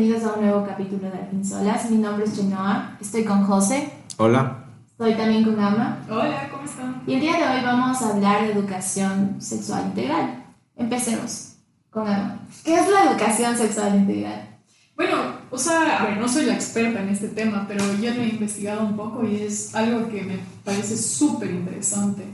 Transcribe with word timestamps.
bienvenidos 0.00 0.32
a 0.32 0.38
un 0.38 0.46
nuevo 0.46 0.66
capítulo 0.66 1.10
de 1.10 1.18
Alpinsolas. 1.18 1.90
Mi 1.90 1.98
nombre 1.98 2.24
es 2.24 2.34
Genoa, 2.34 2.96
estoy 3.02 3.22
con 3.22 3.44
José. 3.44 3.90
Hola. 4.16 4.64
Estoy 4.92 5.12
también 5.12 5.44
con 5.44 5.60
Ama. 5.60 5.98
Hola, 6.08 6.48
¿cómo 6.50 6.64
están? 6.64 7.02
Y 7.06 7.14
el 7.14 7.20
día 7.20 7.36
de 7.36 7.42
hoy 7.44 7.62
vamos 7.62 8.00
a 8.00 8.08
hablar 8.08 8.46
de 8.46 8.52
educación 8.52 9.36
sexual 9.40 9.88
integral. 9.88 10.42
Empecemos 10.74 11.56
con 11.90 12.08
Ama. 12.08 12.38
¿Qué 12.64 12.76
es 12.76 12.88
la 12.88 13.10
educación 13.10 13.54
sexual 13.54 13.94
integral? 13.94 14.48
Bueno, 14.96 15.16
o 15.50 15.58
sea, 15.58 15.98
a 15.98 16.06
ver, 16.06 16.16
no 16.16 16.26
soy 16.26 16.46
la 16.46 16.54
experta 16.54 17.02
en 17.02 17.10
este 17.10 17.28
tema, 17.28 17.66
pero 17.68 17.84
yo 18.00 18.14
lo 18.14 18.22
he 18.22 18.28
investigado 18.28 18.86
un 18.86 18.96
poco 18.96 19.22
y 19.26 19.42
es 19.42 19.74
algo 19.74 20.08
que 20.08 20.22
me 20.22 20.38
parece 20.64 20.96
súper 20.96 21.50
interesante. 21.50 22.24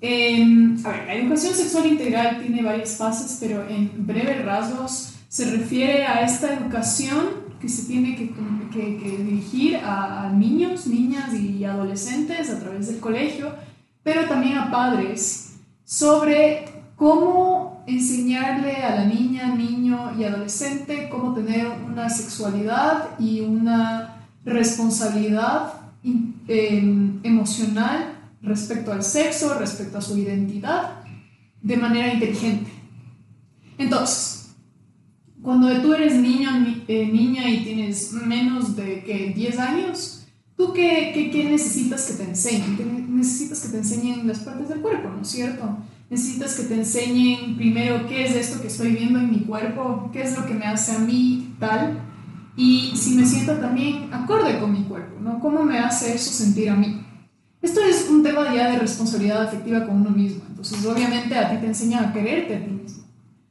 Em, 0.00 0.78
a 0.86 0.88
ver, 0.88 1.06
la 1.06 1.14
educación 1.16 1.52
sexual 1.52 1.84
integral 1.84 2.40
tiene 2.40 2.62
varias 2.62 2.96
fases, 2.96 3.36
pero 3.38 3.68
en 3.68 4.06
breves 4.06 4.42
rasgos 4.42 5.09
se 5.30 5.48
refiere 5.48 6.04
a 6.04 6.24
esta 6.24 6.52
educación 6.52 7.50
que 7.60 7.68
se 7.68 7.86
tiene 7.86 8.16
que, 8.16 8.34
que, 8.72 9.16
dirigir 9.22 9.76
a, 9.76 10.28
niños, 10.34 10.88
niñas 10.88 11.32
y 11.32 11.64
adolescentes 11.64 12.50
a 12.50 12.58
través 12.58 12.88
del 12.88 12.98
colegio, 12.98 13.54
pero 14.02 14.24
también 14.24 14.58
a 14.58 14.72
padres 14.72 15.54
sobre 15.84 16.64
cómo 16.96 17.84
enseñarle 17.86 18.74
a 18.78 18.96
la 18.96 19.04
niña, 19.04 19.54
niño 19.54 20.18
y 20.18 20.24
adolescente 20.24 21.08
cómo 21.08 21.32
tener 21.32 21.68
una 21.86 22.10
sexualidad 22.10 23.10
y 23.20 23.40
una 23.40 24.26
responsabilidad 24.44 25.74
em, 26.02 27.20
emocional 27.22 28.18
respecto 28.42 28.92
al 28.92 29.04
sexo, 29.04 29.54
respecto 29.54 29.98
a 29.98 30.00
su 30.00 30.18
identidad, 30.18 31.04
de 31.62 31.76
manera 31.76 32.12
inteligente. 32.12 32.72
Entonces, 33.78 34.39
cuando 35.42 35.80
tú 35.80 35.94
eres 35.94 36.14
niño, 36.14 36.50
eh, 36.86 37.06
niña 37.06 37.48
y 37.48 37.64
tienes 37.64 38.12
menos 38.12 38.76
de 38.76 39.02
que 39.04 39.32
10 39.34 39.58
años, 39.58 40.26
¿tú 40.56 40.72
qué, 40.72 41.12
qué, 41.14 41.30
qué 41.30 41.44
necesitas 41.44 42.06
que 42.06 42.14
te 42.14 42.30
enseñen? 42.30 43.10
necesitas 43.16 43.60
que 43.60 43.68
te 43.68 43.78
enseñen 43.78 44.26
las 44.26 44.40
partes 44.40 44.68
del 44.68 44.80
cuerpo, 44.80 45.10
¿no 45.10 45.22
es 45.22 45.28
cierto? 45.28 45.76
Necesitas 46.08 46.54
que 46.56 46.64
te 46.64 46.74
enseñen 46.74 47.56
primero 47.56 48.06
qué 48.08 48.24
es 48.24 48.34
esto 48.34 48.60
que 48.60 48.68
estoy 48.68 48.92
viendo 48.92 49.18
en 49.18 49.30
mi 49.30 49.40
cuerpo, 49.40 50.10
qué 50.12 50.22
es 50.22 50.36
lo 50.36 50.46
que 50.46 50.54
me 50.54 50.64
hace 50.66 50.92
a 50.92 50.98
mí 50.98 51.54
tal, 51.58 52.00
y 52.56 52.92
si 52.96 53.14
me 53.14 53.24
siento 53.24 53.54
también 53.54 54.12
acorde 54.12 54.58
con 54.58 54.72
mi 54.72 54.82
cuerpo, 54.84 55.20
¿no? 55.20 55.38
¿Cómo 55.40 55.64
me 55.64 55.78
hace 55.78 56.14
eso 56.14 56.32
sentir 56.32 56.70
a 56.70 56.76
mí? 56.76 57.00
Esto 57.62 57.80
es 57.80 58.08
un 58.10 58.22
tema 58.22 58.54
ya 58.54 58.70
de 58.70 58.78
responsabilidad 58.78 59.42
afectiva 59.42 59.86
con 59.86 60.00
uno 60.00 60.10
mismo. 60.10 60.42
Entonces, 60.48 60.84
obviamente, 60.84 61.36
a 61.36 61.50
ti 61.50 61.56
te 61.58 61.66
enseñan 61.66 62.06
a 62.06 62.12
quererte 62.12 62.56
a 62.56 62.64
ti 62.64 62.70
mismo. 62.70 62.99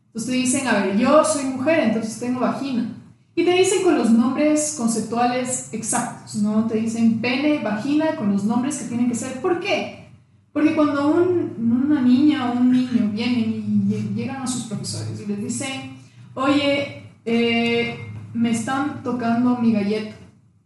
Entonces 0.10 0.32
te 0.32 0.36
dicen, 0.36 0.68
a 0.68 0.74
ver, 0.74 0.98
yo 0.98 1.24
soy 1.24 1.46
mujer, 1.46 1.80
entonces 1.82 2.20
tengo 2.20 2.40
vagina. 2.40 2.96
Y 3.36 3.46
te 3.46 3.54
dicen 3.54 3.84
con 3.84 3.98
los 3.98 4.10
nombres 4.10 4.76
conceptuales 4.78 5.70
exactos, 5.72 6.36
¿no? 6.36 6.66
Te 6.66 6.78
dicen 6.78 7.22
pene, 7.22 7.60
vagina, 7.60 8.16
con 8.16 8.32
los 8.32 8.44
nombres 8.44 8.78
que 8.78 8.88
tienen 8.88 9.08
que 9.08 9.16
ser. 9.16 9.40
¿Por 9.40 9.60
qué? 9.60 10.10
Porque 10.52 10.76
cuando 10.76 11.16
una 11.16 12.02
niña 12.02 12.52
o 12.52 12.60
un 12.60 12.72
niño 12.72 13.12
vienen 13.14 13.86
y 13.88 14.16
llegan 14.16 14.42
a 14.42 14.48
sus 14.48 14.64
profesores 14.64 15.22
y 15.22 15.28
les 15.28 15.44
dicen, 15.44 15.98
oye, 16.34 17.04
eh, 17.24 18.00
me 18.34 18.50
están 18.52 19.04
tocando 19.04 19.58
mi 19.58 19.72
galleta, 19.72 20.16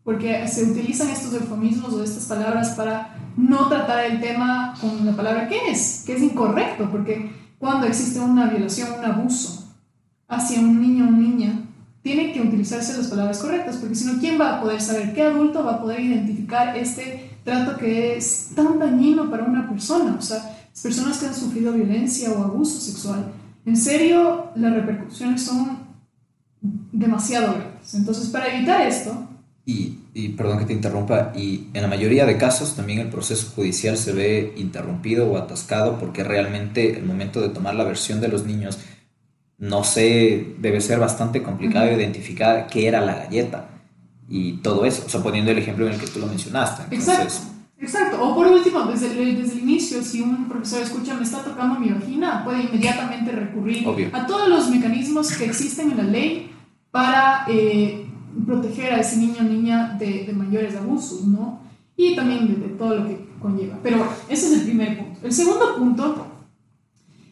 porque 0.04 0.48
se 0.48 0.64
utilizan 0.64 1.10
estos 1.10 1.34
eufemismos 1.34 1.94
o 1.94 2.04
estas 2.04 2.26
palabras 2.26 2.70
para 2.70 3.18
no 3.36 3.68
tratar 3.68 4.06
el 4.06 4.22
tema 4.22 4.74
con 4.80 5.06
la 5.06 5.16
palabra 5.16 5.48
que 5.48 5.58
es, 5.70 6.04
que 6.06 6.16
es 6.16 6.22
incorrecto, 6.22 6.90
porque 6.90 7.32
cuando 7.64 7.88
existe 7.88 8.20
una 8.20 8.48
violación, 8.48 8.90
un 9.00 9.06
abuso 9.06 9.74
hacia 10.28 10.60
un 10.60 10.82
niño 10.82 11.08
o 11.08 11.12
niña, 11.12 11.62
tienen 12.02 12.34
que 12.34 12.42
utilizarse 12.42 12.98
las 12.98 13.08
palabras 13.08 13.40
correctas, 13.40 13.78
porque 13.78 13.96
si 13.96 14.04
no, 14.04 14.20
¿quién 14.20 14.38
va 14.38 14.58
a 14.58 14.62
poder 14.62 14.82
saber? 14.82 15.14
¿Qué 15.14 15.24
adulto 15.24 15.64
va 15.64 15.76
a 15.76 15.82
poder 15.82 16.02
identificar 16.02 16.76
este 16.76 17.38
trato 17.46 17.78
que 17.78 18.18
es 18.18 18.50
tan 18.54 18.80
dañino 18.80 19.30
para 19.32 19.46
una 19.46 19.70
persona? 19.70 20.18
O 20.20 20.22
sea, 20.22 20.40
las 20.72 20.82
personas 20.82 21.18
que 21.20 21.28
han 21.28 21.34
sufrido 21.34 21.72
violencia 21.72 22.34
o 22.34 22.44
abuso 22.44 22.82
sexual, 22.82 23.32
en 23.66 23.78
serio, 23.78 24.50
las 24.56 24.74
repercusiones 24.74 25.42
son 25.42 25.78
demasiado 26.92 27.54
grandes. 27.54 27.94
Entonces, 27.94 28.28
para 28.28 28.54
evitar 28.54 28.82
esto... 28.82 29.30
Y 29.66 30.00
y 30.14 30.30
perdón 30.30 30.60
que 30.60 30.66
te 30.66 30.74
interrumpa, 30.74 31.32
y 31.36 31.68
en 31.74 31.82
la 31.82 31.88
mayoría 31.88 32.26
de 32.26 32.38
casos 32.38 32.76
también 32.76 33.00
el 33.00 33.10
proceso 33.10 33.52
judicial 33.56 33.98
se 33.98 34.12
ve 34.14 34.54
interrumpido 34.58 35.28
o 35.28 35.38
atascado 35.38 35.98
porque 36.00 36.24
realmente 36.24 36.98
el 36.98 37.04
momento 37.04 37.42
de 37.42 37.50
tomar 37.50 37.76
la 37.76 37.84
versión 37.84 38.22
de 38.22 38.28
los 38.28 38.46
niños, 38.46 38.78
no 39.58 39.84
sé, 39.84 40.56
debe 40.60 40.82
ser 40.82 41.00
bastante 41.00 41.42
complicado 41.42 41.92
identificar 41.92 42.68
qué 42.68 42.88
era 42.88 43.02
la 43.02 43.16
galleta 43.16 43.70
y 44.30 44.54
todo 44.58 44.86
eso, 44.86 45.04
o 45.06 45.10
sea, 45.10 45.22
poniendo 45.22 45.52
el 45.52 45.58
ejemplo 45.58 45.88
en 45.88 45.94
el 45.94 46.00
que 46.00 46.08
tú 46.08 46.20
lo 46.20 46.28
mencionaste. 46.28 46.96
Exacto. 46.96 47.54
Exacto, 47.80 48.24
o 48.24 48.34
por 48.34 48.48
último, 48.48 48.84
desde 48.84 49.08
el, 49.08 49.42
desde 49.42 49.56
el 49.56 49.60
inicio, 49.60 50.02
si 50.02 50.22
un 50.22 50.48
profesor 50.48 50.82
escucha 50.82 51.16
me 51.16 51.24
está 51.24 51.44
tocando 51.44 51.78
mi 51.78 51.90
vagina, 51.90 52.42
puede 52.46 52.64
inmediatamente 52.64 53.30
recurrir 53.32 54.10
a 54.14 54.26
todos 54.26 54.48
los 54.48 54.70
mecanismos 54.70 55.34
que 55.34 55.44
existen 55.44 55.92
en 55.92 55.98
la 55.98 56.04
ley 56.04 56.50
para 56.92 57.46
eh, 57.50 58.03
proteger 58.46 58.94
a 58.94 59.00
ese 59.00 59.18
niño 59.18 59.38
o 59.40 59.44
niña 59.44 59.96
de, 60.00 60.26
de, 60.26 60.34
mayores 60.34 60.76
abusos, 60.76 61.26
¿no? 61.28 61.60
Y 61.96 62.16
también 62.16 62.48
de, 62.48 62.70
todo 62.70 62.96
lo 62.96 63.08
que 63.08 63.26
conlleva. 63.40 63.80
Pero 63.84 64.08
ese 64.30 64.48
es 64.48 64.54
el 64.60 64.64
primer 64.64 64.98
punto. 64.98 65.20
El 65.24 65.32
segundo 65.32 65.76
punto 65.78 66.28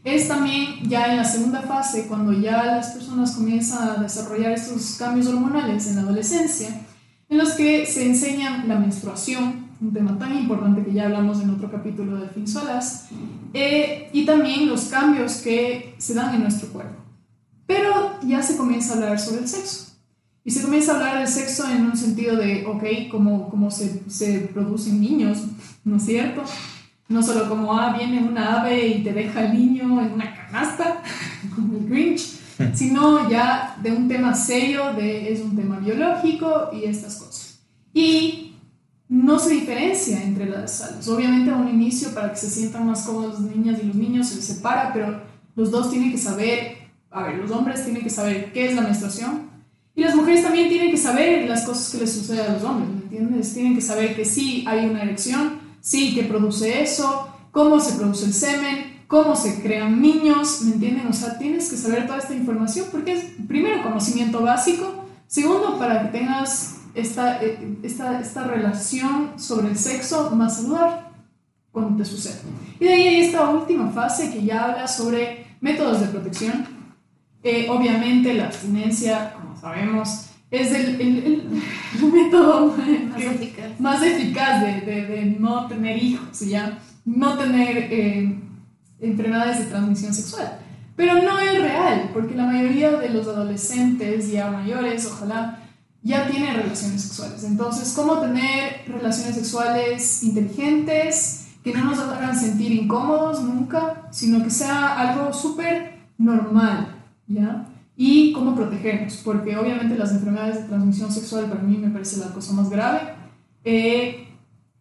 es 0.03 0.27
también 0.27 0.87
ya 0.87 1.11
en 1.11 1.17
la 1.17 1.23
segunda 1.23 1.61
fase, 1.61 2.07
cuando 2.07 2.33
ya 2.33 2.65
las 2.65 2.91
personas 2.91 3.31
comienzan 3.31 3.89
a 3.89 4.01
desarrollar 4.01 4.51
estos 4.51 4.95
cambios 4.97 5.27
hormonales 5.27 5.87
en 5.87 5.97
la 5.97 6.01
adolescencia, 6.01 6.81
en 7.29 7.37
los 7.37 7.51
que 7.51 7.85
se 7.85 8.07
enseñan 8.07 8.67
la 8.67 8.79
menstruación, 8.79 9.69
un 9.79 9.93
tema 9.93 10.17
tan 10.17 10.37
importante 10.37 10.83
que 10.83 10.93
ya 10.93 11.05
hablamos 11.05 11.41
en 11.41 11.51
otro 11.51 11.71
capítulo 11.71 12.17
de 12.19 12.29
Fin 12.29 12.47
Solas, 12.47 13.09
eh, 13.53 14.09
y 14.13 14.25
también 14.25 14.67
los 14.67 14.85
cambios 14.85 15.37
que 15.37 15.95
se 15.97 16.13
dan 16.13 16.35
en 16.35 16.41
nuestro 16.41 16.69
cuerpo. 16.69 17.01
Pero 17.65 18.19
ya 18.23 18.41
se 18.41 18.57
comienza 18.57 18.93
a 18.93 18.95
hablar 18.95 19.19
sobre 19.19 19.41
el 19.41 19.47
sexo. 19.47 19.90
Y 20.43 20.51
se 20.51 20.63
comienza 20.63 20.93
a 20.93 20.95
hablar 20.95 21.19
del 21.19 21.27
sexo 21.27 21.69
en 21.69 21.85
un 21.85 21.95
sentido 21.95 22.35
de, 22.35 22.65
ok, 22.65 23.11
cómo, 23.11 23.49
cómo 23.49 23.69
se, 23.69 24.01
se 24.09 24.39
producen 24.53 24.99
niños, 24.99 25.43
¿no 25.83 25.97
es 25.97 26.03
cierto? 26.03 26.43
No 27.07 27.21
solo 27.21 27.47
como, 27.47 27.73
ah, 27.73 27.95
viene 27.95 28.27
una 28.27 28.61
ave 28.61 28.87
y 28.87 29.03
te 29.03 29.13
deja 29.13 29.45
el 29.45 29.53
niño 29.53 30.01
en 30.01 30.13
una 30.13 30.33
canasta, 30.33 31.03
como 31.55 31.77
el 31.77 31.87
Grinch, 31.87 32.39
sino 32.73 33.29
ya 33.29 33.77
de 33.83 33.91
un 33.91 34.07
tema 34.07 34.33
serio, 34.33 34.93
de 34.93 35.31
es 35.31 35.41
un 35.41 35.55
tema 35.55 35.77
biológico 35.77 36.69
y 36.73 36.85
estas 36.85 37.17
cosas. 37.17 37.59
Y 37.93 38.55
no 39.09 39.37
se 39.37 39.53
diferencia 39.53 40.23
entre 40.23 40.45
las 40.47 40.77
salas. 40.77 41.07
Obviamente 41.07 41.51
a 41.51 41.57
un 41.57 41.67
inicio, 41.67 42.13
para 42.13 42.31
que 42.31 42.37
se 42.37 42.49
sientan 42.49 42.87
más 42.87 43.03
cómodos 43.03 43.41
las 43.41 43.55
niñas 43.55 43.79
y 43.83 43.85
los 43.85 43.95
niños, 43.95 44.29
se 44.29 44.37
les 44.37 44.45
separa, 44.45 44.91
pero 44.93 45.21
los 45.55 45.69
dos 45.69 45.91
tienen 45.91 46.11
que 46.11 46.17
saber, 46.17 46.77
a 47.11 47.23
ver, 47.23 47.35
los 47.35 47.51
hombres 47.51 47.83
tienen 47.83 48.01
que 48.01 48.09
saber 48.09 48.51
qué 48.53 48.69
es 48.69 48.75
la 48.75 48.81
menstruación, 48.81 49.50
y 49.95 50.03
las 50.03 50.15
mujeres 50.15 50.43
también 50.43 50.69
tienen 50.69 50.91
que 50.91 50.97
saber 50.97 51.47
las 51.49 51.63
cosas 51.63 51.91
que 51.91 51.97
les 51.97 52.13
suceden 52.13 52.49
a 52.49 52.53
los 52.53 52.63
hombres, 52.63 52.89
¿me 52.89 53.01
entiendes? 53.03 53.53
Tienen 53.53 53.75
que 53.75 53.81
saber 53.81 54.15
que 54.15 54.23
sí 54.23 54.63
hay 54.67 54.85
una 54.85 55.03
erección, 55.03 55.59
sí 55.81 56.15
que 56.15 56.23
produce 56.23 56.81
eso, 56.81 57.27
cómo 57.51 57.79
se 57.79 57.97
produce 57.97 58.25
el 58.25 58.33
semen, 58.33 59.01
cómo 59.07 59.35
se 59.35 59.61
crean 59.61 60.01
niños, 60.01 60.61
¿me 60.61 60.75
entienden? 60.75 61.07
O 61.07 61.13
sea, 61.13 61.37
tienes 61.37 61.69
que 61.69 61.75
saber 61.75 62.07
toda 62.07 62.19
esta 62.19 62.33
información 62.33 62.87
porque 62.91 63.13
es, 63.13 63.25
primero, 63.47 63.83
conocimiento 63.83 64.41
básico, 64.41 65.05
segundo, 65.27 65.77
para 65.77 66.03
que 66.03 66.17
tengas 66.17 66.77
esta, 66.93 67.43
eh, 67.43 67.77
esta, 67.83 68.21
esta 68.21 68.45
relación 68.45 69.33
sobre 69.37 69.67
el 69.67 69.77
sexo 69.77 70.31
más 70.31 70.57
saludable 70.57 71.11
cuando 71.71 72.01
te 72.01 72.09
sucede. 72.09 72.39
Y 72.79 72.85
de 72.85 72.93
ahí 72.93 73.07
hay 73.07 73.21
esta 73.21 73.49
última 73.49 73.89
fase 73.89 74.31
que 74.31 74.43
ya 74.43 74.65
habla 74.65 74.87
sobre 74.87 75.45
métodos 75.59 75.99
de 75.99 76.07
protección. 76.07 76.65
Eh, 77.43 77.67
obviamente 77.69 78.33
la 78.33 78.45
abstinencia 78.45 79.33
sabemos, 79.61 80.25
es 80.49 80.71
el, 80.73 80.99
el, 80.99 81.61
método 82.11 82.75
más 83.79 84.03
eficaz, 84.03 84.61
de, 84.61 84.81
de, 84.81 85.05
de, 85.05 85.25
no 85.39 85.67
tener 85.67 86.01
hijos, 86.01 86.41
¿ya? 86.41 86.79
no 87.05 87.37
tener 87.37 87.77
eh, 87.77 88.39
enfermedades 88.99 89.59
de 89.59 89.65
transmisión 89.65 90.13
sexual. 90.13 90.59
Pero 90.95 91.21
no 91.21 91.39
es 91.39 91.61
real, 91.61 92.09
porque 92.13 92.35
la 92.35 92.45
mayoría 92.45 92.91
de 92.91 93.09
los 93.09 93.27
adolescentes 93.27 94.29
ya 94.31 94.51
mayores, 94.51 95.05
ojalá, 95.05 95.59
ya 96.03 96.27
tienen 96.27 96.55
relaciones 96.55 97.01
sexuales. 97.01 97.43
Entonces, 97.43 97.93
¿cómo 97.95 98.19
tener 98.19 98.83
relaciones 98.87 99.35
sexuales 99.35 100.23
inteligentes, 100.23 101.47
que 101.63 101.73
no 101.73 101.85
nos 101.85 101.99
hagan 101.99 102.37
sentir 102.37 102.71
incómodos 102.71 103.41
nunca, 103.41 104.07
sino 104.11 104.43
que 104.43 104.49
sea 104.49 104.99
algo 104.99 105.31
súper 105.31 105.99
normal, 106.17 106.95
¿ya? 107.27 107.67
Y 108.03 108.31
cómo 108.31 108.55
protegernos, 108.55 109.17
porque 109.17 109.55
obviamente 109.55 109.95
las 109.95 110.11
enfermedades 110.11 110.63
de 110.63 110.69
transmisión 110.69 111.11
sexual 111.11 111.45
para 111.45 111.61
mí 111.61 111.77
me 111.77 111.91
parece 111.91 112.19
la 112.19 112.33
cosa 112.33 112.51
más 112.53 112.67
grave. 112.67 113.13
Eh, 113.63 114.27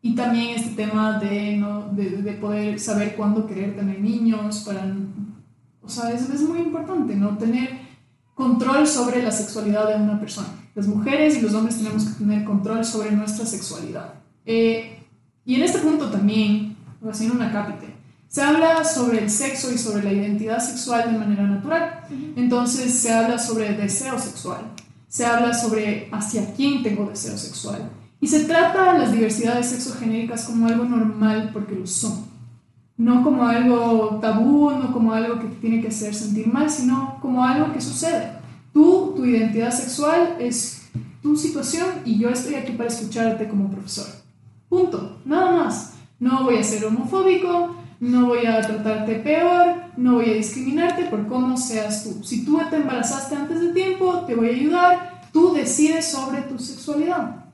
y 0.00 0.14
también 0.14 0.58
este 0.58 0.70
tema 0.70 1.18
de, 1.18 1.58
¿no? 1.58 1.90
de, 1.92 2.22
de, 2.22 2.32
poder 2.32 2.80
saber 2.80 3.16
cuándo 3.16 3.46
querer 3.46 3.76
tener 3.76 4.00
niños, 4.00 4.60
para, 4.60 4.90
o 5.82 5.88
sea, 5.90 6.10
es, 6.12 6.30
es 6.30 6.40
muy 6.40 6.60
importante, 6.60 7.14
¿no? 7.14 7.36
Tener 7.36 7.68
control 8.34 8.86
sobre 8.86 9.22
la 9.22 9.30
sexualidad 9.30 9.86
de 9.86 10.02
una 10.02 10.18
persona, 10.18 10.48
Las 10.74 10.86
mujeres 10.86 11.36
y 11.36 11.42
los 11.42 11.52
hombres 11.52 11.76
tenemos 11.76 12.06
que 12.06 12.24
tener 12.24 12.42
control 12.46 12.86
sobre 12.86 13.10
nuestra 13.10 13.44
sexualidad. 13.44 14.14
Eh, 14.46 14.98
y 15.44 15.56
en 15.56 15.62
este 15.62 15.80
punto 15.80 16.08
también, 16.08 16.74
haciendo 17.06 17.34
una 17.34 17.52
cápite, 17.52 17.99
se 18.30 18.42
habla 18.42 18.84
sobre 18.84 19.18
el 19.18 19.28
sexo 19.28 19.72
y 19.72 19.76
sobre 19.76 20.04
la 20.04 20.12
identidad 20.12 20.60
sexual 20.60 21.12
de 21.12 21.18
manera 21.18 21.42
natural. 21.42 22.02
Entonces 22.36 22.94
se 22.94 23.12
habla 23.12 23.40
sobre 23.40 23.74
deseo 23.74 24.20
sexual, 24.20 24.70
se 25.08 25.26
habla 25.26 25.52
sobre 25.52 26.08
hacia 26.12 26.54
quién 26.54 26.84
tengo 26.84 27.06
deseo 27.06 27.36
sexual. 27.36 27.90
Y 28.20 28.28
se 28.28 28.44
trata 28.44 28.92
a 28.92 28.98
las 28.98 29.10
diversidades 29.10 29.70
sexogenéricas 29.70 30.44
como 30.44 30.68
algo 30.68 30.84
normal 30.84 31.50
porque 31.52 31.74
lo 31.74 31.88
son. 31.88 32.24
No 32.96 33.24
como 33.24 33.42
algo 33.44 34.20
tabú, 34.22 34.70
no 34.70 34.92
como 34.92 35.12
algo 35.12 35.40
que 35.40 35.48
te 35.48 35.56
tiene 35.56 35.80
que 35.80 35.88
hacer 35.88 36.14
sentir 36.14 36.46
mal, 36.46 36.70
sino 36.70 37.18
como 37.20 37.44
algo 37.44 37.72
que 37.72 37.80
sucede. 37.80 38.30
Tú, 38.72 39.14
tu 39.16 39.24
identidad 39.24 39.72
sexual 39.72 40.36
es 40.38 40.88
tu 41.20 41.36
situación 41.36 41.88
y 42.04 42.16
yo 42.16 42.28
estoy 42.28 42.54
aquí 42.54 42.72
para 42.72 42.90
escucharte 42.90 43.48
como 43.48 43.68
profesor. 43.68 44.06
Punto. 44.68 45.18
Nada 45.24 45.50
más. 45.50 45.94
No 46.20 46.44
voy 46.44 46.58
a 46.58 46.62
ser 46.62 46.84
homofóbico, 46.84 47.79
no 48.00 48.26
voy 48.26 48.46
a 48.46 48.62
tratarte 48.62 49.16
peor, 49.16 49.74
no 49.98 50.14
voy 50.14 50.30
a 50.30 50.34
discriminarte 50.34 51.04
por 51.04 51.26
cómo 51.28 51.56
seas 51.58 52.02
tú. 52.02 52.24
Si 52.24 52.44
tú 52.46 52.58
te 52.70 52.76
embarazaste 52.76 53.36
antes 53.36 53.60
de 53.60 53.72
tiempo, 53.74 54.24
te 54.26 54.34
voy 54.34 54.48
a 54.48 54.52
ayudar. 54.52 55.20
Tú 55.32 55.52
decides 55.52 56.10
sobre 56.10 56.40
tu 56.42 56.58
sexualidad. 56.58 57.44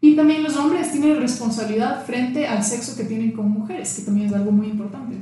Y 0.00 0.14
también 0.14 0.44
los 0.44 0.56
hombres 0.56 0.92
tienen 0.92 1.18
responsabilidad 1.18 2.04
frente 2.06 2.46
al 2.46 2.62
sexo 2.62 2.96
que 2.96 3.02
tienen 3.02 3.32
con 3.32 3.50
mujeres, 3.50 3.94
que 3.94 4.02
también 4.02 4.28
es 4.28 4.32
algo 4.32 4.52
muy 4.52 4.68
importante. 4.68 5.16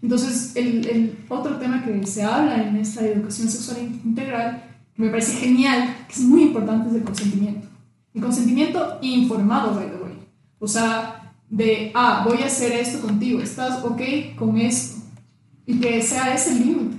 Entonces, 0.00 0.52
el, 0.54 0.86
el, 0.86 1.18
otro 1.28 1.56
tema 1.56 1.84
que 1.84 2.06
se 2.06 2.22
habla 2.22 2.62
en 2.62 2.76
esta 2.76 3.04
educación 3.04 3.48
sexual 3.48 3.78
integral, 4.04 4.62
que 4.94 5.02
me 5.02 5.10
parece 5.10 5.32
genial, 5.32 5.96
que 6.06 6.14
es 6.14 6.20
muy 6.20 6.42
importante, 6.42 6.88
es 6.90 6.94
el 6.94 7.02
consentimiento. 7.02 7.66
El 8.14 8.22
consentimiento 8.22 8.98
informado, 9.02 9.74
by 9.74 9.90
the 9.90 9.96
way. 9.96 10.14
O 10.60 10.68
sea, 10.68 11.19
de, 11.50 11.90
ah, 11.94 12.24
voy 12.26 12.42
a 12.42 12.46
hacer 12.46 12.72
esto 12.72 13.00
contigo, 13.00 13.40
¿estás 13.40 13.84
ok 13.84 14.00
con 14.36 14.56
esto? 14.56 15.02
Y 15.66 15.78
que 15.80 16.00
sea 16.00 16.32
ese 16.34 16.54
límite. 16.54 16.96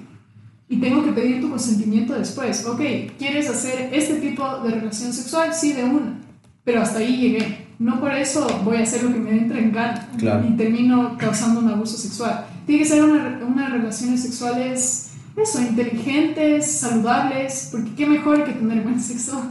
Y 0.67 0.77
tengo 0.77 1.03
que 1.03 1.11
pedir 1.11 1.41
tu 1.41 1.49
consentimiento 1.49 2.13
después. 2.13 2.65
Ok, 2.65 2.81
¿quieres 3.17 3.49
hacer 3.49 3.89
este 3.93 4.15
tipo 4.15 4.59
de 4.59 4.71
relación 4.71 5.11
sexual? 5.11 5.53
Sí, 5.53 5.73
de 5.73 5.83
una. 5.83 6.19
Pero 6.63 6.81
hasta 6.81 6.99
ahí 6.99 7.17
llegué. 7.17 7.67
No 7.79 7.99
por 7.99 8.13
eso 8.13 8.47
voy 8.63 8.77
a 8.77 8.83
hacer 8.83 9.03
lo 9.03 9.11
que 9.11 9.19
me 9.19 9.31
entre 9.31 9.59
en 9.59 9.71
gana 9.71 10.07
y 10.47 10.55
termino 10.55 11.17
causando 11.17 11.61
un 11.61 11.69
abuso 11.69 11.97
sexual. 11.97 12.45
Tiene 12.65 12.83
que 12.83 12.87
ser 12.87 13.03
unas 13.03 13.41
una 13.41 13.69
relaciones 13.69 14.21
sexuales, 14.21 15.11
eso, 15.35 15.61
inteligentes, 15.61 16.71
saludables, 16.71 17.69
porque 17.71 17.95
qué 17.95 18.05
mejor 18.05 18.45
que 18.45 18.51
tener 18.51 18.83
buen 18.83 18.99
sexo 18.99 19.41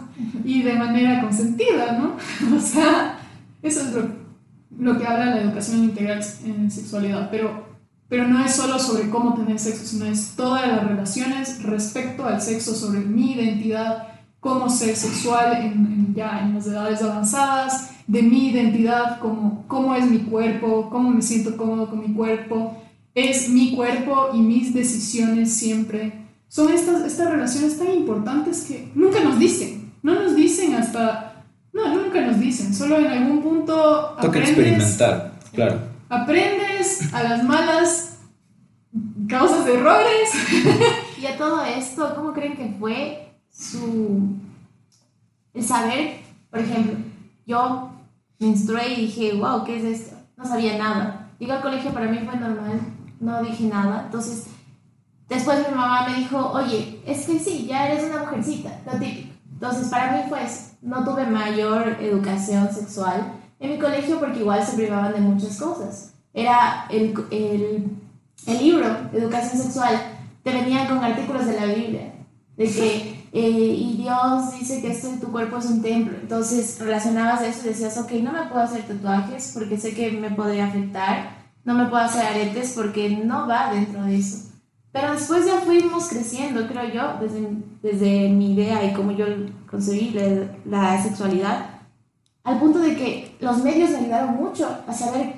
y 0.44 0.62
de 0.62 0.75
manera 0.75 1.23
consentida, 1.23 1.99
¿no? 1.99 2.17
O 2.56 2.61
sea, 2.61 3.19
eso 3.62 3.81
es 3.81 3.93
lo, 3.93 4.19
lo 4.81 4.99
que 4.99 5.06
habla 5.06 5.27
la 5.27 5.43
educación 5.43 5.85
integral 5.85 6.25
en 6.44 6.71
sexualidad, 6.71 7.29
pero, 7.31 7.67
pero 8.09 8.27
no 8.27 8.43
es 8.44 8.55
solo 8.55 8.79
sobre 8.79 9.11
cómo 9.11 9.35
tener 9.35 9.59
sexo, 9.59 9.85
sino 9.85 10.06
es 10.06 10.35
todas 10.37 10.67
las 10.67 10.87
relaciones 10.87 11.62
respecto 11.62 12.25
al 12.25 12.41
sexo, 12.41 12.75
sobre 12.75 13.00
mi 13.00 13.32
identidad, 13.32 14.09
cómo 14.41 14.71
ser 14.71 14.97
sexual 14.97 15.53
en, 15.62 16.15
ya 16.15 16.41
en 16.41 16.55
las 16.55 16.67
edades 16.67 17.03
avanzadas, 17.03 17.91
de 18.06 18.23
mi 18.23 18.49
identidad, 18.49 19.21
cómo, 19.21 19.65
cómo 19.69 19.94
es 19.94 20.11
mi 20.11 20.21
cuerpo, 20.21 20.88
cómo 20.91 21.11
me 21.11 21.23
siento 21.23 21.56
cómodo 21.59 21.91
con 21.91 22.00
mi 22.00 22.15
cuerpo, 22.15 22.77
es 23.15 23.50
mi 23.50 23.77
cuerpo 23.77 24.31
y 24.32 24.41
mis 24.41 24.73
decisiones 24.73 25.53
siempre. 25.53 26.27
Son 26.49 26.73
estas, 26.73 27.05
estas 27.05 27.31
relaciones 27.31 27.79
tan 27.79 27.93
importantes 27.93 28.65
que 28.65 28.91
nunca 28.94 29.23
nos 29.23 29.38
dicen, 29.38 29.93
no 30.03 30.15
nos 30.15 30.35
dicen 30.35 30.75
hasta, 30.75 31.30
no, 31.72 31.94
nunca 31.94 32.20
nos 32.20 32.38
dicen, 32.40 32.75
solo 32.75 32.99
en 32.99 33.06
algún 33.06 33.43
punto... 33.43 34.17
Toca 34.20 34.38
experimentar, 34.40 35.32
claro. 35.52 35.78
Aprendes 36.08 37.12
a 37.14 37.22
las 37.22 37.44
malas 37.44 38.19
causas 39.28 39.64
de 39.64 39.75
errores. 39.75 40.31
y 41.20 41.26
a 41.26 41.37
todo 41.37 41.62
esto, 41.64 42.14
¿cómo 42.17 42.32
creen 42.32 42.56
que 42.56 42.75
fue 42.78 43.32
su... 43.52 44.37
el 45.55 45.64
saber, 45.64 46.20
por 46.50 46.61
ejemplo, 46.61 46.94
yo 47.46 47.93
menstrué 48.38 48.94
y 48.94 49.06
dije, 49.06 49.34
wow, 49.34 49.64
¿qué 49.64 49.78
es 49.78 49.84
esto? 49.84 50.17
No 50.37 50.44
sabía 50.44 50.76
nada. 50.78 51.31
Digo 51.38 51.52
al 51.52 51.62
colegio 51.62 51.93
para 51.93 52.06
mí 52.06 52.19
fue 52.19 52.37
normal, 52.37 52.81
no 53.20 53.43
dije 53.43 53.64
nada. 53.64 54.02
Entonces, 54.06 54.46
después 55.28 55.69
mi 55.69 55.75
mamá 55.75 56.08
me 56.08 56.17
dijo, 56.17 56.50
oye, 56.52 57.00
es 57.06 57.26
que 57.26 57.38
sí, 57.38 57.67
ya 57.67 57.88
eres 57.88 58.11
una 58.11 58.25
mujercita, 58.25 58.81
lo 58.87 58.99
típico. 58.99 59.34
Entonces, 59.52 59.88
para 59.88 60.12
mí 60.12 60.22
fue 60.28 60.43
eso. 60.44 60.69
No 60.82 61.05
tuve 61.05 61.27
mayor 61.27 61.97
educación 62.00 62.73
sexual 62.73 63.32
en 63.59 63.71
mi 63.71 63.79
colegio 63.79 64.19
porque 64.19 64.41
igual 64.41 64.65
se 64.65 64.77
privaban 64.77 65.12
de 65.12 65.21
muchas 65.21 65.59
cosas. 65.59 66.15
Era 66.32 66.87
el, 66.91 67.15
el, 67.31 67.91
el 68.47 68.59
libro 68.59 68.87
educación 69.12 69.62
sexual, 69.62 70.00
te 70.43 70.53
venían 70.53 70.88
con 70.88 71.05
artículos 71.05 71.47
de 71.47 71.61
la 71.61 71.67
Biblia, 71.67 72.15
de 72.56 72.65
que 72.65 73.21
eh, 73.32 73.75
y 73.79 73.97
Dios 73.97 74.59
dice 74.59 74.81
que 74.81 74.91
esto 74.91 75.09
tu 75.21 75.31
cuerpo 75.31 75.59
es 75.59 75.67
un 75.67 75.82
templo. 75.82 76.17
Entonces 76.21 76.79
relacionabas 76.81 77.43
eso 77.43 77.61
y 77.65 77.69
decías, 77.69 77.97
ok, 77.99 78.12
no 78.23 78.32
me 78.32 78.47
puedo 78.47 78.62
hacer 78.62 78.82
tatuajes 78.82 79.53
porque 79.55 79.79
sé 79.79 79.94
que 79.94 80.11
me 80.12 80.31
podría 80.31 80.67
afectar, 80.67 81.37
no 81.65 81.75
me 81.75 81.87
puedo 81.87 82.03
hacer 82.03 82.27
aretes 82.27 82.73
porque 82.75 83.11
no 83.11 83.47
va 83.47 83.73
dentro 83.73 84.03
de 84.03 84.17
eso. 84.17 84.50
Pero 84.92 85.12
después 85.12 85.46
ya 85.46 85.60
fuimos 85.60 86.08
creciendo, 86.08 86.66
creo 86.66 86.92
yo, 86.92 87.20
desde, 87.20 87.48
desde 87.82 88.28
mi 88.28 88.54
idea 88.54 88.84
y 88.84 88.92
cómo 88.92 89.12
yo 89.12 89.26
concebí 89.70 90.14
la, 90.64 91.02
sexualidad, 91.02 91.81
al 92.42 92.58
punto 92.58 92.81
de 92.81 92.96
que 92.96 93.37
los 93.40 93.62
medios 93.62 93.90
me 93.90 93.98
ayudaron 93.98 94.34
mucho 94.34 94.69
a 94.87 94.92
saber 94.92 95.34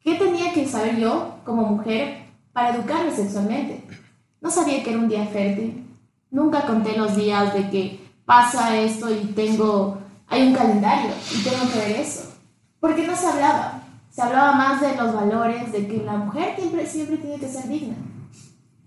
qué 0.00 0.14
tenía 0.14 0.52
que 0.52 0.66
saber 0.66 0.96
yo 0.96 1.36
como 1.44 1.62
mujer 1.62 2.24
para 2.52 2.74
educarme 2.74 3.10
sexualmente. 3.10 3.84
No 4.40 4.50
sabía 4.50 4.82
que 4.82 4.90
era 4.90 4.98
un 4.98 5.08
día 5.08 5.26
fértil, 5.26 5.84
Nunca 6.34 6.66
conté 6.66 6.96
los 6.98 7.14
días 7.14 7.54
de 7.54 7.70
que 7.70 8.10
pasa 8.24 8.76
esto 8.76 9.08
y 9.08 9.26
tengo, 9.36 9.98
hay 10.26 10.48
un 10.48 10.52
calendario 10.52 11.12
y 11.32 11.44
tengo 11.44 11.72
que 11.72 11.78
ver 11.78 12.00
eso. 12.00 12.24
Porque 12.80 13.06
no 13.06 13.14
se 13.14 13.28
hablaba. 13.28 13.82
Se 14.10 14.20
hablaba 14.20 14.50
más 14.56 14.80
de 14.80 14.96
los 14.96 15.14
valores, 15.14 15.70
de 15.70 15.86
que 15.86 15.98
la 15.98 16.16
mujer 16.16 16.56
siempre, 16.56 16.86
siempre 16.86 17.18
tiene 17.18 17.38
que 17.38 17.48
ser 17.48 17.68
digna. 17.68 17.94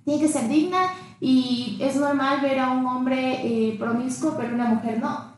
Tiene 0.07 0.21
que 0.21 0.29
ser 0.29 0.47
digna 0.47 0.93
y 1.19 1.77
es 1.81 1.97
normal 1.97 2.39
ver 2.39 2.59
a 2.59 2.71
un 2.71 2.85
hombre 2.85 3.41
eh, 3.43 3.75
promiscuo, 3.77 4.35
pero 4.37 4.55
una 4.55 4.69
mujer 4.69 5.01
no. 5.01 5.33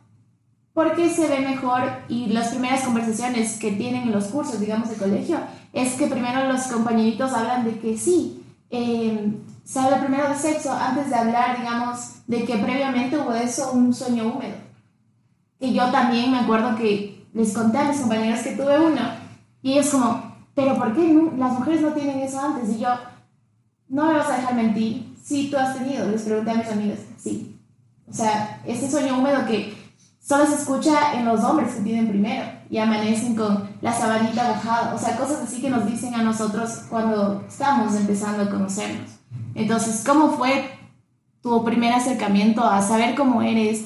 Porque 0.75 1.09
se 1.09 1.27
ve 1.27 1.39
mejor 1.39 1.81
y 2.07 2.27
las 2.27 2.49
primeras 2.49 2.83
conversaciones 2.83 3.57
que 3.57 3.71
tienen 3.71 4.03
en 4.03 4.11
los 4.11 4.25
cursos, 4.25 4.59
digamos, 4.59 4.91
de 4.91 4.97
colegio, 4.97 5.39
es 5.73 5.93
que 5.93 6.05
primero 6.05 6.45
los 6.45 6.67
compañeritos 6.67 7.33
hablan 7.33 7.65
de 7.65 7.79
que 7.79 7.97
sí, 7.97 8.43
eh, 8.69 9.33
se 9.63 9.79
habla 9.79 10.01
primero 10.01 10.29
de 10.29 10.35
sexo 10.35 10.71
antes 10.71 11.09
de 11.09 11.15
hablar, 11.15 11.57
digamos, 11.57 12.27
de 12.27 12.43
que 12.43 12.57
previamente 12.57 13.17
hubo 13.17 13.33
eso, 13.33 13.71
un 13.71 13.91
sueño 13.91 14.27
húmedo. 14.27 14.57
Y 15.59 15.73
yo 15.73 15.89
también 15.89 16.31
me 16.31 16.41
acuerdo 16.41 16.75
que 16.75 17.25
les 17.33 17.53
conté 17.53 17.79
a 17.79 17.85
mis 17.85 18.01
compañeros 18.01 18.41
que 18.41 18.51
tuve 18.51 18.79
uno 18.79 19.01
y 19.63 19.71
ellos 19.71 19.89
como, 19.89 20.35
pero 20.53 20.75
¿por 20.75 20.93
qué 20.93 21.11
las 21.39 21.53
mujeres 21.53 21.81
no 21.81 21.93
tienen 21.93 22.19
eso 22.19 22.39
antes? 22.39 22.69
Y 22.69 22.81
yo, 22.81 22.89
no 23.89 24.05
me 24.05 24.13
vas 24.13 24.29
a 24.29 24.37
dejar 24.37 24.55
mentir. 24.55 25.15
Sí, 25.21 25.49
tú 25.51 25.57
has 25.57 25.77
tenido, 25.77 26.09
les 26.09 26.21
pregunté 26.21 26.51
a 26.51 26.55
mis 26.55 26.71
amigas, 26.71 26.99
sí. 27.17 27.59
O 28.09 28.13
sea, 28.13 28.61
ese 28.65 28.89
sueño 28.89 29.17
húmedo 29.17 29.45
que 29.45 29.77
solo 30.19 30.45
se 30.45 30.55
escucha 30.55 31.13
en 31.13 31.25
los 31.25 31.43
hombres 31.43 31.73
que 31.73 31.81
tienen 31.81 32.07
primero 32.07 32.45
y 32.69 32.77
amanecen 32.77 33.35
con 33.35 33.69
la 33.81 33.93
sabanita 33.93 34.47
mojada, 34.47 34.93
o 34.93 34.97
sea, 34.97 35.17
cosas 35.17 35.41
así 35.41 35.61
que 35.61 35.69
nos 35.69 35.85
dicen 35.85 36.15
a 36.15 36.23
nosotros 36.23 36.83
cuando 36.89 37.43
estamos 37.47 37.95
empezando 37.95 38.43
a 38.43 38.49
conocernos. 38.49 39.09
Entonces, 39.55 40.03
¿cómo 40.05 40.31
fue 40.31 40.69
tu 41.41 41.63
primer 41.63 41.93
acercamiento 41.93 42.63
a 42.63 42.81
saber 42.81 43.15
cómo 43.15 43.41
eres? 43.41 43.85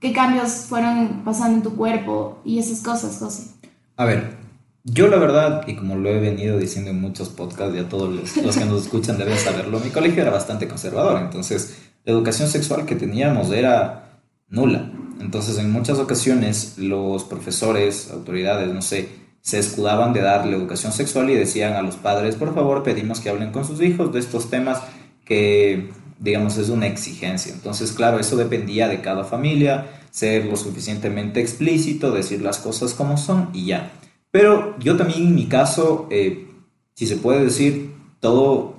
¿Qué 0.00 0.12
cambios 0.12 0.66
fueron 0.68 1.22
pasando 1.24 1.56
en 1.56 1.62
tu 1.62 1.76
cuerpo 1.76 2.40
y 2.44 2.58
esas 2.58 2.80
cosas, 2.82 3.18
José? 3.18 3.50
A 3.96 4.04
ver, 4.04 4.36
yo 4.84 5.08
la 5.08 5.16
verdad, 5.16 5.66
y 5.66 5.76
como 5.76 5.96
lo 5.96 6.10
he 6.10 6.20
venido 6.20 6.58
diciendo 6.58 6.90
en 6.90 7.00
muchos 7.00 7.30
podcasts, 7.30 7.74
ya 7.74 7.88
todos 7.88 8.14
los, 8.14 8.36
los 8.36 8.56
que 8.56 8.64
nos 8.66 8.82
escuchan 8.82 9.18
deben 9.18 9.38
saberlo, 9.38 9.80
mi 9.80 9.90
colegio 9.90 10.22
era 10.22 10.30
bastante 10.30 10.68
conservador, 10.68 11.20
entonces 11.20 11.78
la 12.04 12.12
educación 12.12 12.48
sexual 12.48 12.84
que 12.84 12.94
teníamos 12.94 13.50
era 13.50 14.20
nula. 14.48 14.92
Entonces 15.20 15.58
en 15.58 15.70
muchas 15.70 15.98
ocasiones 15.98 16.76
los 16.76 17.24
profesores, 17.24 18.10
autoridades, 18.10 18.72
no 18.72 18.82
sé, 18.82 19.08
se 19.40 19.58
escudaban 19.58 20.12
de 20.12 20.20
darle 20.20 20.56
educación 20.56 20.92
sexual 20.92 21.30
y 21.30 21.34
decían 21.34 21.74
a 21.74 21.82
los 21.82 21.96
padres, 21.96 22.36
por 22.36 22.54
favor, 22.54 22.82
pedimos 22.82 23.20
que 23.20 23.30
hablen 23.30 23.52
con 23.52 23.64
sus 23.64 23.80
hijos 23.82 24.12
de 24.12 24.20
estos 24.20 24.50
temas 24.50 24.80
que, 25.24 25.90
digamos, 26.18 26.56
es 26.56 26.68
una 26.68 26.86
exigencia. 26.86 27.52
Entonces, 27.52 27.92
claro, 27.92 28.18
eso 28.18 28.36
dependía 28.36 28.88
de 28.88 29.00
cada 29.00 29.24
familia, 29.24 29.86
ser 30.10 30.46
lo 30.46 30.56
suficientemente 30.56 31.40
explícito, 31.40 32.10
decir 32.10 32.40
las 32.40 32.58
cosas 32.58 32.94
como 32.94 33.16
son 33.16 33.50
y 33.52 33.66
ya. 33.66 33.92
Pero 34.34 34.76
yo 34.80 34.96
también 34.96 35.28
en 35.28 35.34
mi 35.36 35.46
caso, 35.46 36.08
eh, 36.10 36.48
si 36.94 37.06
se 37.06 37.18
puede 37.18 37.44
decir, 37.44 37.94
todo, 38.18 38.74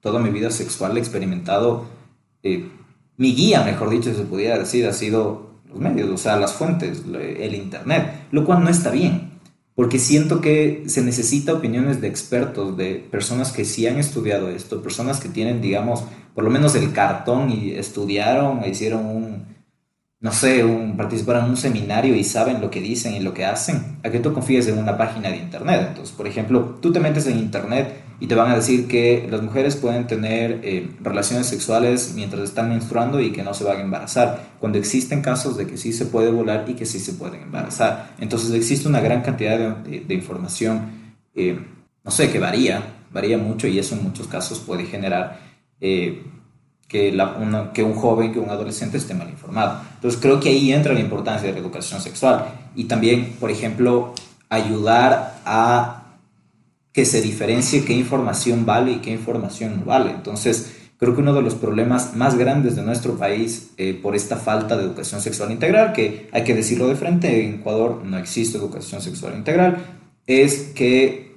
toda 0.00 0.18
mi 0.18 0.30
vida 0.30 0.50
sexual 0.50 0.96
he 0.96 0.98
experimentado, 0.98 1.84
eh, 2.42 2.68
mi 3.16 3.32
guía, 3.32 3.62
mejor 3.62 3.90
dicho, 3.90 4.12
se 4.12 4.24
pudiera 4.24 4.58
decir, 4.58 4.84
ha 4.84 4.92
sido 4.92 5.60
los 5.68 5.78
medios, 5.78 6.10
o 6.10 6.16
sea, 6.16 6.36
las 6.38 6.54
fuentes, 6.54 7.04
el 7.06 7.54
Internet, 7.54 8.26
lo 8.32 8.44
cual 8.44 8.64
no 8.64 8.68
está 8.68 8.90
bien, 8.90 9.30
porque 9.76 10.00
siento 10.00 10.40
que 10.40 10.82
se 10.88 11.02
necesita 11.02 11.54
opiniones 11.54 12.00
de 12.00 12.08
expertos, 12.08 12.76
de 12.76 12.96
personas 13.08 13.52
que 13.52 13.64
sí 13.64 13.86
han 13.86 13.98
estudiado 13.98 14.48
esto, 14.48 14.82
personas 14.82 15.20
que 15.20 15.28
tienen, 15.28 15.60
digamos, 15.60 16.02
por 16.34 16.42
lo 16.42 16.50
menos 16.50 16.74
el 16.74 16.92
cartón 16.92 17.52
y 17.52 17.70
estudiaron, 17.74 18.64
hicieron 18.68 19.06
un, 19.06 19.55
no 20.20 20.32
sé, 20.32 20.64
un, 20.64 20.96
participaron 20.96 21.44
en 21.44 21.50
un 21.50 21.56
seminario 21.56 22.14
y 22.14 22.24
saben 22.24 22.60
lo 22.60 22.70
que 22.70 22.80
dicen 22.80 23.14
y 23.14 23.20
lo 23.20 23.34
que 23.34 23.44
hacen, 23.44 23.98
a 24.02 24.10
que 24.10 24.18
tú 24.18 24.32
confíes 24.32 24.66
en 24.66 24.78
una 24.78 24.96
página 24.96 25.28
de 25.28 25.36
internet. 25.36 25.86
Entonces, 25.88 26.14
por 26.16 26.26
ejemplo, 26.26 26.78
tú 26.80 26.90
te 26.92 27.00
metes 27.00 27.26
en 27.26 27.38
internet 27.38 28.02
y 28.18 28.26
te 28.26 28.34
van 28.34 28.50
a 28.50 28.56
decir 28.56 28.88
que 28.88 29.26
las 29.30 29.42
mujeres 29.42 29.76
pueden 29.76 30.06
tener 30.06 30.60
eh, 30.62 30.88
relaciones 31.02 31.46
sexuales 31.46 32.12
mientras 32.14 32.42
están 32.44 32.70
menstruando 32.70 33.20
y 33.20 33.30
que 33.30 33.42
no 33.42 33.52
se 33.52 33.64
van 33.64 33.76
a 33.76 33.82
embarazar, 33.82 34.52
cuando 34.58 34.78
existen 34.78 35.20
casos 35.20 35.58
de 35.58 35.66
que 35.66 35.76
sí 35.76 35.92
se 35.92 36.06
puede 36.06 36.30
volar 36.30 36.64
y 36.66 36.74
que 36.74 36.86
sí 36.86 36.98
se 36.98 37.12
pueden 37.12 37.42
embarazar. 37.42 38.14
Entonces, 38.18 38.52
existe 38.54 38.88
una 38.88 39.00
gran 39.00 39.20
cantidad 39.20 39.58
de, 39.58 40.14
información, 40.14 41.12
eh, 41.34 41.60
no 42.02 42.10
sé, 42.10 42.30
que 42.32 42.38
varía, 42.38 42.82
varía 43.12 43.36
mucho 43.36 43.68
y 43.68 43.78
eso 43.78 43.94
en 43.94 44.02
muchos 44.02 44.28
casos 44.28 44.60
puede 44.60 44.86
generar... 44.86 45.40
Eh, 45.78 46.24
que, 46.88 47.82
un 47.82 47.94
joven, 47.94 48.32
que 48.32 48.38
un 48.38 48.50
adolescente 48.50 48.96
esté 48.96 49.14
mal 49.14 49.28
informado. 49.28 49.80
Entonces 49.94 50.20
creo 50.20 50.38
que 50.40 50.50
ahí 50.50 50.72
entra 50.72 50.92
la 50.92 51.00
importancia 51.00 51.48
de 51.48 51.54
la 51.54 51.60
educación 51.60 52.00
sexual 52.00 52.46
y 52.74 52.84
también, 52.84 53.36
por 53.40 53.50
ejemplo, 53.50 54.14
ayudar 54.48 55.40
a 55.44 56.04
que 56.92 57.04
se 57.04 57.20
diferencie 57.20 57.84
qué 57.84 57.92
información 57.92 58.64
vale 58.64 58.92
y 58.92 58.96
qué 58.96 59.10
información 59.10 59.80
no 59.80 59.84
vale. 59.84 60.12
Entonces, 60.12 60.74
creo 60.96 61.14
que 61.14 61.20
uno 61.20 61.34
de 61.34 61.42
los 61.42 61.54
problemas 61.54 62.14
más 62.14 62.38
grandes 62.38 62.76
de 62.76 62.82
nuestro 62.82 63.18
país 63.18 63.72
eh, 63.76 63.98
por 64.00 64.16
esta 64.16 64.36
falta 64.36 64.76
de 64.76 64.84
educación 64.84 65.20
sexual 65.20 65.50
integral, 65.50 65.92
que 65.92 66.28
hay 66.32 66.44
que 66.44 66.54
decirlo 66.54 66.86
de 66.86 66.94
frente, 66.94 67.44
en 67.44 67.56
Ecuador 67.56 68.02
no 68.04 68.16
existe 68.16 68.56
educación 68.56 69.02
sexual 69.02 69.34
integral, 69.34 69.76
es 70.26 70.72
que, 70.74 71.34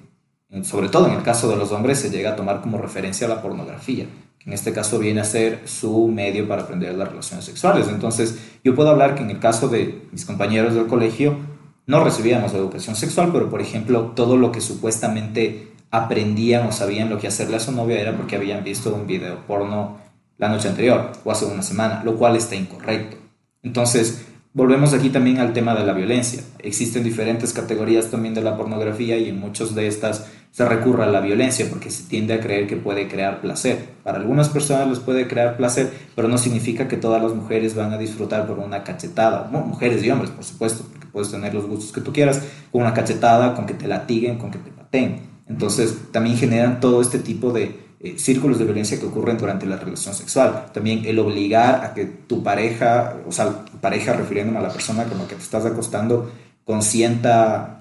sobre 0.63 0.87
todo 0.87 1.07
en 1.07 1.13
el 1.13 1.23
caso 1.23 1.49
de 1.49 1.57
los 1.57 1.71
hombres, 1.71 1.99
se 1.99 2.09
llega 2.09 2.31
a 2.31 2.35
tomar 2.35 2.61
como 2.61 2.77
referencia 2.77 3.27
la 3.27 3.41
pornografía 3.41 4.05
en 4.45 4.53
este 4.53 4.73
caso 4.73 4.99
viene 4.99 5.21
a 5.21 5.25
ser 5.25 5.61
su 5.65 6.07
medio 6.07 6.47
para 6.47 6.63
aprender 6.63 6.95
las 6.95 7.09
relaciones 7.09 7.45
sexuales. 7.45 7.87
Entonces, 7.87 8.39
yo 8.63 8.75
puedo 8.75 8.89
hablar 8.89 9.15
que 9.15 9.23
en 9.23 9.29
el 9.29 9.39
caso 9.39 9.67
de 9.67 10.07
mis 10.11 10.25
compañeros 10.25 10.73
del 10.73 10.87
colegio, 10.87 11.37
no 11.85 12.03
recibíamos 12.03 12.53
educación 12.53 12.95
sexual, 12.95 13.31
pero 13.33 13.49
por 13.49 13.61
ejemplo, 13.61 14.13
todo 14.15 14.37
lo 14.37 14.51
que 14.51 14.61
supuestamente 14.61 15.73
aprendían 15.91 16.67
o 16.67 16.71
sabían 16.71 17.09
lo 17.09 17.17
que 17.17 17.27
hacerle 17.27 17.57
a 17.57 17.59
su 17.59 17.71
novia 17.71 17.99
era 17.99 18.15
porque 18.15 18.35
habían 18.35 18.63
visto 18.63 18.93
un 18.93 19.07
video 19.07 19.45
porno 19.47 19.97
la 20.37 20.49
noche 20.49 20.69
anterior 20.69 21.11
o 21.23 21.31
hace 21.31 21.45
una 21.45 21.63
semana, 21.63 22.03
lo 22.03 22.15
cual 22.15 22.35
está 22.35 22.55
incorrecto. 22.55 23.17
Entonces, 23.61 24.25
volvemos 24.53 24.93
aquí 24.93 25.09
también 25.09 25.39
al 25.39 25.53
tema 25.53 25.75
de 25.75 25.85
la 25.85 25.93
violencia. 25.93 26.43
Existen 26.59 27.03
diferentes 27.03 27.53
categorías 27.53 28.09
también 28.09 28.33
de 28.33 28.41
la 28.41 28.55
pornografía 28.55 29.17
y 29.17 29.29
en 29.29 29.39
muchas 29.39 29.75
de 29.75 29.87
estas 29.87 30.27
se 30.51 30.65
recurre 30.65 31.03
a 31.03 31.07
la 31.07 31.21
violencia 31.21 31.67
porque 31.69 31.89
se 31.89 32.03
tiende 32.03 32.33
a 32.33 32.39
creer 32.39 32.67
que 32.67 32.75
puede 32.75 33.07
crear 33.07 33.41
placer. 33.41 33.89
Para 34.03 34.17
algunas 34.17 34.49
personas 34.49 34.87
les 34.87 34.99
puede 34.99 35.27
crear 35.27 35.57
placer, 35.57 35.91
pero 36.15 36.27
no 36.27 36.37
significa 36.37 36.87
que 36.87 36.97
todas 36.97 37.21
las 37.21 37.33
mujeres 37.33 37.75
van 37.75 37.93
a 37.93 37.97
disfrutar 37.97 38.47
por 38.47 38.59
una 38.59 38.83
cachetada. 38.83 39.49
mujeres 39.51 40.03
y 40.03 40.09
hombres, 40.09 40.31
por 40.31 40.43
supuesto, 40.43 40.83
porque 40.91 41.07
puedes 41.07 41.31
tener 41.31 41.53
los 41.53 41.67
gustos 41.67 41.91
que 41.91 42.01
tú 42.01 42.11
quieras, 42.11 42.41
con 42.71 42.81
una 42.81 42.93
cachetada, 42.93 43.53
con 43.55 43.65
que 43.65 43.73
te 43.73 43.87
latiguen, 43.87 44.37
con 44.37 44.51
que 44.51 44.57
te 44.57 44.71
pateen. 44.71 45.29
Entonces, 45.47 45.95
también 46.11 46.37
generan 46.37 46.79
todo 46.79 47.01
este 47.01 47.19
tipo 47.19 47.51
de 47.51 47.89
eh, 48.01 48.17
círculos 48.17 48.57
de 48.59 48.65
violencia 48.65 48.99
que 48.99 49.05
ocurren 49.05 49.37
durante 49.37 49.65
la 49.65 49.77
relación 49.77 50.13
sexual. 50.13 50.67
También 50.73 51.05
el 51.05 51.19
obligar 51.19 51.83
a 51.83 51.93
que 51.93 52.05
tu 52.05 52.43
pareja, 52.43 53.17
o 53.27 53.31
sea, 53.31 53.65
pareja 53.81 54.13
refiriéndome 54.13 54.59
a 54.59 54.61
la 54.61 54.71
persona 54.71 55.03
con 55.03 55.17
la 55.17 55.27
que 55.27 55.35
te 55.35 55.41
estás 55.41 55.65
acostando, 55.65 56.31
consienta 56.63 57.78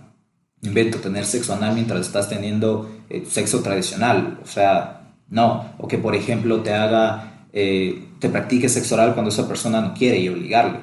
invento 0.63 0.99
tener 0.99 1.25
sexo 1.25 1.55
anal 1.55 1.75
mientras 1.75 2.01
estás 2.01 2.29
teniendo 2.29 2.91
eh, 3.09 3.25
sexo 3.29 3.61
tradicional. 3.63 4.41
O 4.43 4.47
sea, 4.47 5.15
no. 5.29 5.73
O 5.79 5.89
que, 5.89 5.99
por 5.99 6.15
ejemplo, 6.15 6.61
te 6.63 6.73
haga, 6.73 7.47
eh, 7.53 8.09
te 8.19 8.29
practique 8.29 8.69
sexo 8.69 8.95
oral 8.95 9.15
cuando 9.15 9.31
esa 9.31 9.47
persona 9.47 9.81
no 9.81 9.95
quiere 9.95 10.19
y 10.19 10.29
obligarle. 10.29 10.81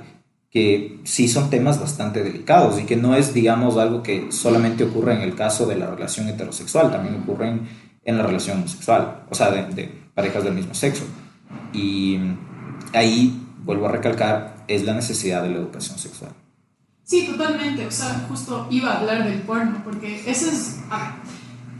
Que 0.50 1.00
sí 1.04 1.28
son 1.28 1.50
temas 1.50 1.80
bastante 1.80 2.24
delicados 2.24 2.80
y 2.80 2.86
que 2.86 2.96
no 2.96 3.16
es, 3.16 3.34
digamos, 3.34 3.78
algo 3.78 4.02
que 4.02 4.32
solamente 4.32 4.86
ocurre 4.86 5.14
en 5.14 5.22
el 5.22 5.36
caso 5.36 5.66
de 5.66 5.76
la 5.76 5.88
relación 5.88 6.30
heterosexual, 6.30 6.92
también 6.92 7.16
ocurre 7.16 7.60
en, 8.06 8.18
la 8.18 8.24
relación 8.24 8.60
homosexual, 8.60 9.26
o 9.30 9.36
sea, 9.36 9.52
de, 9.52 9.66
de 9.74 9.92
parejas 10.14 10.46
del 10.46 10.54
mismo 10.54 10.74
sexo. 10.74 11.04
Y 11.74 12.18
ahí, 12.94 13.38
vuelvo 13.66 13.88
a 13.88 13.92
recalcar, 13.92 14.64
es 14.70 14.86
la 14.86 14.94
necesidad 14.94 15.44
de 15.44 15.50
la 15.50 15.58
educación 15.58 16.00
sexual. 16.00 16.32
Sí, 17.06 17.28
totalmente. 17.28 17.86
O 17.86 17.92
sea, 17.92 18.26
justo 18.28 18.68
iba 18.72 18.92
a 18.92 19.00
hablar 19.00 19.24
del 19.24 19.42
porno, 19.42 19.82
porque 19.84 20.24
ese 20.30 20.50
es. 20.50 20.80
Ah, 20.90 21.18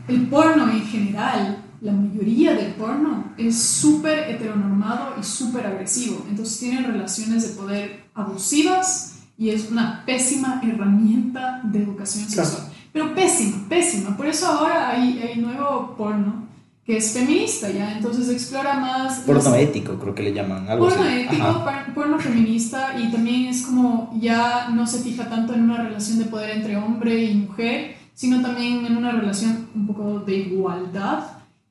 el 0.08 0.28
porno 0.28 0.70
en 0.70 0.86
general, 0.86 1.64
la 1.82 1.92
mayoría 1.92 2.54
del 2.54 2.76
porno 2.76 3.34
es 3.38 3.60
súper 3.60 4.30
heteronormado 4.30 5.16
y 5.20 5.24
súper 5.24 5.66
agresivo. 5.66 6.24
Entonces 6.30 6.60
tienen 6.60 6.86
relaciones 6.86 7.48
de 7.48 7.60
poder 7.60 8.06
abusivas 8.14 9.16
y 9.36 9.50
es 9.50 9.72
una 9.72 10.06
pésima 10.06 10.62
herramienta 10.64 11.62
de 11.64 11.82
educación 11.82 12.30
sexual. 12.30 12.72
Pero 12.94 13.16
pésima, 13.16 13.68
pésima. 13.68 14.16
Por 14.16 14.28
eso 14.28 14.48
ahora 14.48 14.92
hay, 14.92 15.20
hay 15.20 15.42
nuevo 15.42 15.96
porno 15.98 16.45
que 16.86 16.98
es 16.98 17.14
feminista, 17.14 17.72
¿ya? 17.72 17.94
Entonces 17.94 18.30
explora 18.30 18.80
más... 18.80 19.22
Porno 19.22 19.56
ético, 19.56 19.98
creo 19.98 20.14
que 20.14 20.22
le 20.22 20.34
llaman. 20.34 20.70
Algo 20.70 20.88
porno 20.88 21.06
ético, 21.06 21.66
porno 21.96 22.20
feminista, 22.20 22.94
y 23.00 23.12
también 23.12 23.48
es 23.48 23.64
como 23.64 24.16
ya 24.22 24.70
no 24.70 24.86
se 24.86 25.00
fija 25.00 25.28
tanto 25.28 25.56
en 25.56 25.64
una 25.64 25.82
relación 25.82 26.20
de 26.20 26.26
poder 26.26 26.52
entre 26.52 26.78
hombre 26.78 27.24
y 27.24 27.34
mujer, 27.34 27.96
sino 28.14 28.40
también 28.42 28.86
en 28.86 28.98
una 28.98 29.12
relación 29.12 29.68
un 29.74 29.88
poco 29.88 30.20
de 30.20 30.38
igualdad 30.38 31.24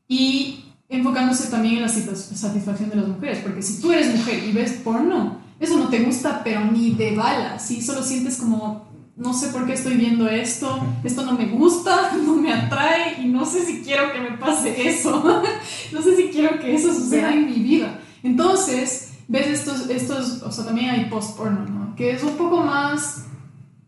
y 0.08 0.64
enfocándose 0.88 1.48
también 1.48 1.76
en 1.76 1.82
la 1.82 1.88
satisfacción 1.88 2.90
de 2.90 2.96
las 2.96 3.08
mujeres, 3.08 3.38
porque 3.38 3.62
si 3.62 3.80
tú 3.80 3.92
eres 3.92 4.16
mujer 4.16 4.42
y 4.44 4.52
ves 4.52 4.80
porno, 4.84 5.38
eso 5.60 5.78
no 5.78 5.88
te 5.88 6.00
gusta, 6.00 6.42
pero 6.42 6.64
ni 6.64 6.90
de 6.90 7.14
bala, 7.14 7.60
¿sí? 7.60 7.80
Solo 7.80 8.02
sientes 8.02 8.36
como 8.36 8.88
no 9.16 9.32
sé 9.32 9.48
por 9.48 9.66
qué 9.66 9.74
estoy 9.74 9.94
viendo 9.94 10.28
esto, 10.28 10.82
esto 11.04 11.24
no 11.24 11.32
me 11.32 11.46
gusta, 11.46 12.12
no 12.24 12.34
me 12.36 12.52
atrae 12.52 13.22
y 13.22 13.26
no 13.26 13.44
sé 13.44 13.64
si 13.64 13.82
quiero 13.82 14.12
que 14.12 14.20
me 14.20 14.36
pase 14.38 14.88
eso, 14.88 15.42
no 15.92 16.02
sé 16.02 16.16
si 16.16 16.28
quiero 16.30 16.58
que 16.58 16.74
eso 16.74 16.92
suceda 16.92 17.32
en 17.32 17.46
mi 17.46 17.60
vida. 17.60 18.00
Entonces, 18.22 19.12
ves 19.28 19.46
estos, 19.48 19.88
estos 19.88 20.42
o 20.42 20.50
sea, 20.50 20.64
también 20.64 20.90
hay 20.90 21.04
post-porno, 21.06 21.66
¿no? 21.66 21.94
Que 21.94 22.12
es 22.12 22.22
un 22.22 22.36
poco 22.36 22.62
más 22.62 23.26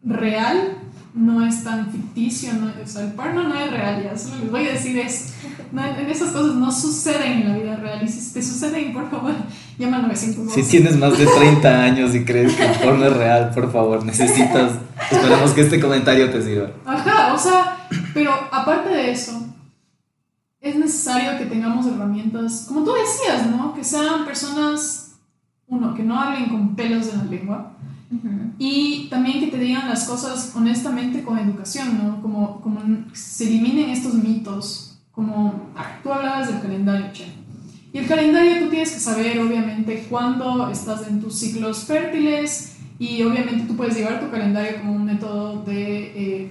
real, 0.05 0.79
no 1.17 1.47
es 1.47 1.65
tan 1.65 1.91
ficticio, 1.91 2.53
no, 2.53 2.67
o 2.67 2.87
sea, 2.87 3.05
el 3.05 3.13
porno 3.13 3.43
no 3.49 3.59
es 3.59 3.71
real, 3.71 4.05
ya 4.05 4.19
solo 4.19 4.37
les 4.43 4.51
voy 4.51 4.67
a 4.67 4.73
decir 4.73 4.99
es, 4.99 5.33
en 5.73 6.11
esas 6.11 6.31
cosas 6.31 6.57
no 6.57 6.71
suceden 6.71 7.41
en 7.41 7.49
la 7.49 7.57
vida 7.57 7.77
real 7.77 8.03
y 8.05 8.09
si 8.09 8.35
te 8.35 8.43
suceden, 8.43 8.93
por 8.93 9.11
favor, 9.11 9.33
llama 9.79 9.97
al 9.97 10.03
911. 10.03 10.63
Si 10.63 10.71
tienes 10.71 10.99
más 10.99 11.17
de 11.17 11.27
30 11.27 11.83
años 11.83 12.15
y 12.15 12.23
crees 12.23 12.53
que 12.53 12.67
el 12.67 12.79
porno 12.81 13.07
es 13.07 13.17
real, 13.17 13.51
por 13.55 13.73
favor, 13.73 14.05
necesitas, 14.05 14.73
esperemos 15.11 15.53
que 15.53 15.63
este 15.63 15.81
comentario 15.81 16.31
te 16.31 16.43
sirva. 16.43 16.69
Ajá, 16.85 17.33
o 17.33 17.39
sea, 17.39 17.89
pero 18.13 18.33
aparte 18.53 18.91
de 18.91 19.11
eso, 19.11 19.43
es 20.61 20.77
necesario 20.77 21.39
que 21.39 21.47
tengamos 21.47 21.87
herramientas, 21.87 22.67
como 22.69 22.85
tú 22.85 22.93
decías, 22.93 23.49
¿no? 23.49 23.75
Que 23.75 23.83
sean 23.83 24.27
personas, 24.27 25.15
uno, 25.67 25.95
que 25.95 26.03
no 26.03 26.21
hablen 26.21 26.51
con 26.51 26.77
pelos 26.77 27.09
en 27.09 27.19
la 27.19 27.25
lengua, 27.25 27.73
y 28.59 29.09
también 29.11 29.41
que 29.41 29.49
te 29.49 29.59
digan 29.59 29.89
las 29.89 30.05
cosas 30.05 30.53
honestamente 30.55 31.23
con 31.23 31.39
educación, 31.39 31.99
¿no? 31.99 32.23
Como, 32.23 32.61
como 32.61 32.81
se 33.13 33.47
eliminen 33.47 33.91
estos 33.91 34.15
mitos, 34.15 34.99
como 35.13 35.71
tú 36.03 36.13
hablabas 36.13 36.49
del 36.49 36.61
calendario, 36.61 37.13
Che. 37.13 37.27
Y 37.93 37.99
el 37.99 38.07
calendario 38.07 38.65
tú 38.65 38.71
tienes 38.71 38.93
que 38.93 39.01
saber, 39.01 39.39
obviamente, 39.41 40.07
cuándo 40.09 40.71
estás 40.71 41.09
en 41.09 41.21
tus 41.21 41.39
ciclos 41.39 41.85
fértiles 41.85 42.77
y 42.99 43.23
obviamente 43.23 43.67
tú 43.67 43.77
puedes 43.77 43.97
llevar 43.97 44.21
tu 44.21 44.31
calendario 44.31 44.81
como 44.81 44.93
un 44.93 45.05
método 45.05 45.63
de... 45.65 46.45
Eh, 46.45 46.51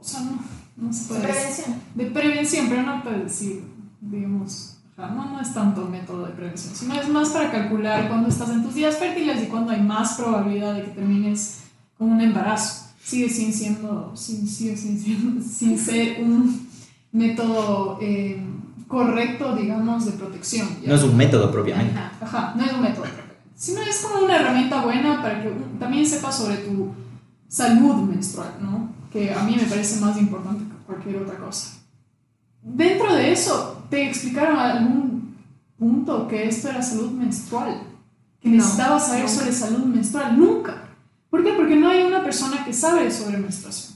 o 0.00 0.04
sea, 0.04 0.20
no, 0.20 0.38
no 0.76 0.92
se 0.92 1.08
puede... 1.08 1.20
De 1.20 1.26
prevención. 1.28 1.80
De 1.94 2.06
prevención, 2.06 2.66
pero 2.68 2.82
no 2.82 3.02
puedes 3.02 3.24
decir, 3.24 3.64
digamos 4.00 4.73
no, 4.96 5.32
no 5.32 5.40
es 5.40 5.52
tanto 5.52 5.86
método 5.86 6.26
de 6.26 6.32
prevención, 6.32 6.74
sino 6.74 6.94
es 6.94 7.08
más 7.08 7.30
para 7.30 7.50
calcular 7.50 8.08
cuándo 8.08 8.28
estás 8.28 8.50
en 8.50 8.62
tus 8.62 8.74
días 8.74 8.96
fértiles 8.96 9.42
y 9.42 9.46
cuándo 9.46 9.72
hay 9.72 9.80
más 9.80 10.14
probabilidad 10.14 10.74
de 10.74 10.82
que 10.82 10.90
termines 10.90 11.62
con 11.98 12.12
un 12.12 12.20
embarazo. 12.20 12.84
Sigue 13.02 13.28
sin, 13.28 13.52
siendo, 13.52 14.12
sin, 14.16 14.48
sigue 14.48 14.76
sin, 14.76 14.98
siendo, 14.98 15.42
sin 15.46 15.78
ser 15.78 16.22
un 16.22 16.68
método 17.12 17.98
eh, 18.00 18.42
correcto, 18.88 19.54
digamos, 19.56 20.06
de 20.06 20.12
protección. 20.12 20.68
No 20.86 20.94
es 20.94 21.02
un 21.02 21.16
método 21.16 21.50
propiamente. 21.50 21.98
Ajá, 22.20 22.54
no 22.56 22.64
es 22.64 22.72
un 22.72 22.82
método 22.82 23.04
sino 23.56 23.82
es 23.82 23.98
como 24.00 24.24
una 24.24 24.36
herramienta 24.36 24.82
buena 24.82 25.22
para 25.22 25.42
que 25.42 25.50
también 25.78 26.04
sepas 26.06 26.36
sobre 26.36 26.56
tu 26.58 26.92
salud 27.48 27.94
menstrual, 28.02 28.54
¿no? 28.60 28.92
Que 29.12 29.32
a 29.32 29.42
mí 29.44 29.56
me 29.56 29.64
parece 29.64 30.00
más 30.00 30.18
importante 30.18 30.64
que 30.64 30.84
cualquier 30.84 31.22
otra 31.22 31.36
cosa. 31.38 31.78
Dentro 32.62 33.14
de 33.14 33.32
eso, 33.32 33.73
¿te 33.90 34.08
explicaron 34.08 34.58
algún 34.58 35.36
punto 35.78 36.28
que 36.28 36.48
esto 36.48 36.68
era 36.68 36.82
salud 36.82 37.10
menstrual? 37.12 37.82
Que 38.40 38.48
necesitabas 38.48 39.08
saber 39.08 39.28
sobre 39.28 39.52
salud 39.52 39.84
menstrual. 39.84 40.38
Nunca. 40.38 40.88
¿Por 41.30 41.42
qué? 41.42 41.52
Porque 41.52 41.76
no 41.76 41.88
hay 41.88 42.02
una 42.02 42.22
persona 42.22 42.64
que 42.64 42.72
sabe 42.72 43.10
sobre 43.10 43.38
menstruación. 43.38 43.94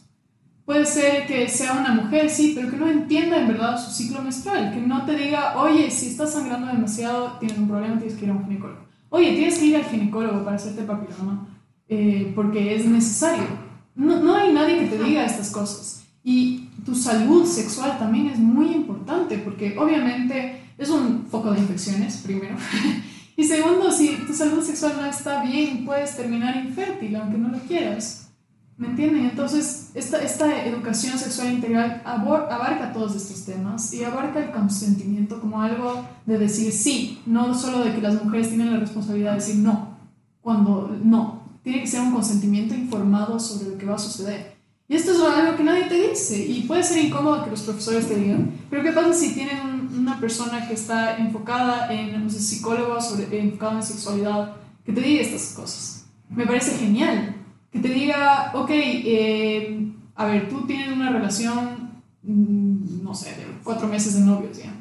Puede 0.65 0.85
ser 0.85 1.27
que 1.27 1.49
sea 1.49 1.73
una 1.73 1.95
mujer, 1.95 2.29
sí, 2.29 2.53
pero 2.55 2.71
que 2.71 2.77
no 2.77 2.89
entienda 2.89 3.39
en 3.39 3.49
verdad 3.49 3.83
su 3.83 3.91
ciclo 3.91 4.21
menstrual, 4.21 4.73
que 4.75 4.81
no 4.81 5.07
te 5.07 5.17
diga, 5.17 5.59
oye, 5.59 5.91
si 5.91 6.09
estás 6.09 6.33
sangrando 6.33 6.67
demasiado, 6.67 7.39
tienes 7.39 7.57
un 7.57 7.69
problema, 7.69 7.97
tienes 7.97 8.19
que 8.19 8.27
ir 8.27 8.31
a 8.31 8.35
un 8.35 8.45
ginecólogo. 8.45 8.81
Oye, 9.09 9.33
tienes 9.33 9.59
que 9.59 9.65
ir 9.65 9.77
al 9.77 9.85
ginecólogo 9.85 10.45
para 10.45 10.57
hacerte 10.57 10.83
papiloma, 10.83 11.47
eh, 11.89 12.33
porque 12.35 12.77
es 12.77 12.85
necesario. 12.85 13.47
No, 13.95 14.21
no 14.21 14.35
hay 14.35 14.53
nadie 14.53 14.81
que 14.81 14.97
te 14.97 15.03
diga 15.03 15.25
estas 15.25 15.51
cosas. 15.51 16.05
Y 16.29 16.69
tu 16.85 16.95
salud 16.95 17.47
sexual 17.47 17.99
también 17.99 18.27
es 18.27 18.39
muy 18.39 18.75
importante, 18.75 19.39
porque 19.39 19.79
obviamente 19.79 20.61
es 20.77 20.91
un 20.91 21.25
foco 21.25 21.53
de 21.53 21.61
infecciones, 21.61 22.19
primero. 22.19 22.55
y 23.37 23.45
segundo, 23.45 23.91
si 23.91 24.15
tu 24.27 24.35
salud 24.35 24.63
sexual 24.63 24.93
no 25.01 25.07
está 25.07 25.43
bien, 25.43 25.87
puedes 25.87 26.15
terminar 26.19 26.55
infértil, 26.63 27.17
aunque 27.17 27.39
no 27.39 27.49
lo 27.49 27.59
quieras. 27.61 28.29
¿Me 28.77 28.89
entienden? 28.89 29.25
Entonces, 29.25 29.91
esta, 29.95 30.23
esta 30.23 30.67
educación 30.67 31.19
sexual 31.19 31.51
integral 31.51 32.03
abarca 32.05 32.93
todos 32.93 33.17
estos 33.17 33.47
temas 33.47 33.95
y 33.95 34.05
abarca 34.05 34.45
el 34.45 34.51
consentimiento 34.51 35.41
como 35.41 35.63
algo 35.63 36.05
de 36.27 36.37
decir 36.37 36.73
sí, 36.73 37.23
no 37.25 37.55
solo 37.55 37.83
de 37.83 37.95
que 37.95 38.03
las 38.03 38.23
mujeres 38.23 38.51
tienen 38.51 38.75
la 38.75 38.81
responsabilidad 38.81 39.31
de 39.31 39.39
decir 39.39 39.57
no, 39.57 39.97
cuando 40.43 40.95
no, 41.03 41.41
tiene 41.63 41.81
que 41.81 41.87
ser 41.87 42.03
un 42.03 42.13
consentimiento 42.13 42.75
informado 42.75 43.41
sobre 43.41 43.71
lo 43.71 43.79
que 43.79 43.87
va 43.87 43.95
a 43.95 43.99
suceder. 43.99 44.58
Y 44.91 44.95
esto 44.97 45.13
es 45.13 45.21
algo 45.21 45.55
que 45.55 45.65
nadie 45.65 45.85
te 45.85 46.09
dice 46.09 46.47
y 46.47 46.63
puede 46.63 46.83
ser 46.83 47.05
incómodo 47.05 47.45
que 47.45 47.51
los 47.51 47.61
profesores 47.61 48.09
te 48.09 48.17
digan, 48.17 48.59
pero 48.71 48.83
¿qué 48.83 48.93
pasa 48.93 49.13
si 49.13 49.35
tienen 49.35 49.91
una 49.95 50.19
persona 50.19 50.67
que 50.67 50.73
está 50.73 51.19
enfocada 51.19 51.93
en, 51.93 52.25
no 52.25 52.31
sé, 52.31 52.41
psicólogo, 52.41 52.99
sobre, 52.99 53.39
enfocada 53.39 53.75
en 53.75 53.83
sexualidad, 53.83 54.57
que 54.87 54.93
te 54.93 55.03
diga 55.03 55.21
estas 55.21 55.53
cosas? 55.53 56.07
Me 56.31 56.47
parece 56.47 56.79
genial 56.79 57.37
que 57.71 57.81
te 57.81 57.89
diga, 57.89 58.51
ok, 58.55 58.71
eh, 58.71 59.93
a 60.15 60.25
ver, 60.25 60.49
tú 60.49 60.67
tienes 60.67 60.91
una 60.91 61.11
relación, 61.11 62.01
mm, 62.23 63.03
no 63.03 63.15
sé, 63.15 63.31
de 63.31 63.45
cuatro 63.63 63.89
meses 63.89 64.15
de 64.15 64.21
novios 64.21 64.57
ya. 64.57 64.75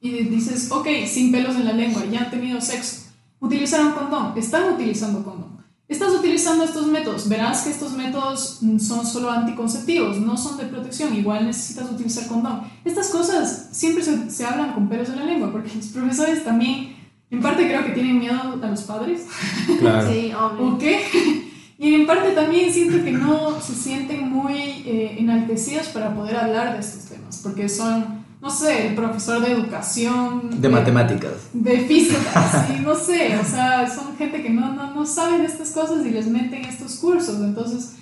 Y 0.00 0.24
dices, 0.24 0.72
ok, 0.72 0.88
sin 1.06 1.30
pelos 1.30 1.54
en 1.54 1.64
la 1.64 1.72
lengua, 1.72 2.04
ya 2.06 2.24
han 2.24 2.30
tenido 2.30 2.60
sexo. 2.60 3.12
Utilizaron 3.38 3.92
condón, 3.92 4.36
están 4.36 4.74
utilizando 4.74 5.22
condón. 5.22 5.53
Estás 5.86 6.14
utilizando 6.14 6.64
estos 6.64 6.86
métodos, 6.86 7.28
verás 7.28 7.62
que 7.62 7.70
estos 7.70 7.92
métodos 7.92 8.60
son 8.78 9.06
solo 9.06 9.30
anticonceptivos, 9.30 10.18
no 10.18 10.36
son 10.36 10.56
de 10.56 10.64
protección, 10.64 11.14
igual 11.14 11.44
necesitas 11.44 11.90
utilizar 11.90 12.26
condón. 12.26 12.62
Estas 12.84 13.08
cosas 13.08 13.68
siempre 13.72 14.02
se, 14.02 14.30
se 14.30 14.46
hablan 14.46 14.72
con 14.72 14.88
pelos 14.88 15.10
en 15.10 15.16
la 15.16 15.24
lengua, 15.26 15.52
porque 15.52 15.70
los 15.74 15.86
profesores 15.88 16.42
también, 16.42 16.96
en 17.30 17.42
parte 17.42 17.66
creo 17.66 17.84
que 17.84 17.92
tienen 17.92 18.18
miedo 18.18 18.58
a 18.62 18.66
los 18.66 18.82
padres. 18.82 19.26
Claro. 19.78 20.10
Sí, 20.10 20.32
obvio. 20.32 20.74
¿O 20.74 20.78
qué? 20.78 21.44
Y 21.76 21.92
en 21.94 22.06
parte 22.06 22.30
también 22.30 22.72
siento 22.72 23.04
que 23.04 23.10
no 23.10 23.60
se 23.60 23.74
sienten 23.74 24.30
muy 24.30 24.54
eh, 24.86 25.16
enaltecidos 25.18 25.88
para 25.88 26.14
poder 26.14 26.36
hablar 26.36 26.72
de 26.72 26.80
estos 26.80 27.06
temas, 27.06 27.40
porque 27.42 27.68
son, 27.68 28.23
no 28.44 28.50
sé, 28.50 28.88
el 28.88 28.94
profesor 28.94 29.40
de 29.40 29.52
educación. 29.52 30.60
De, 30.60 30.68
matemáticas. 30.68 31.48
De 31.54 31.78
física, 31.80 32.66
sí, 32.68 32.82
no 32.82 32.94
sé, 32.94 33.38
o 33.38 33.44
sea, 33.44 33.88
son 33.88 34.18
gente 34.18 34.42
que 34.42 34.50
no, 34.50 34.70
no, 34.74 34.94
no 34.94 35.06
saben 35.06 35.38
de 35.38 35.46
estas 35.46 35.70
cosas 35.70 36.04
y 36.04 36.10
les 36.10 36.26
meten 36.26 36.62
estos 36.66 36.96
cursos, 36.96 37.40
entonces 37.40 37.94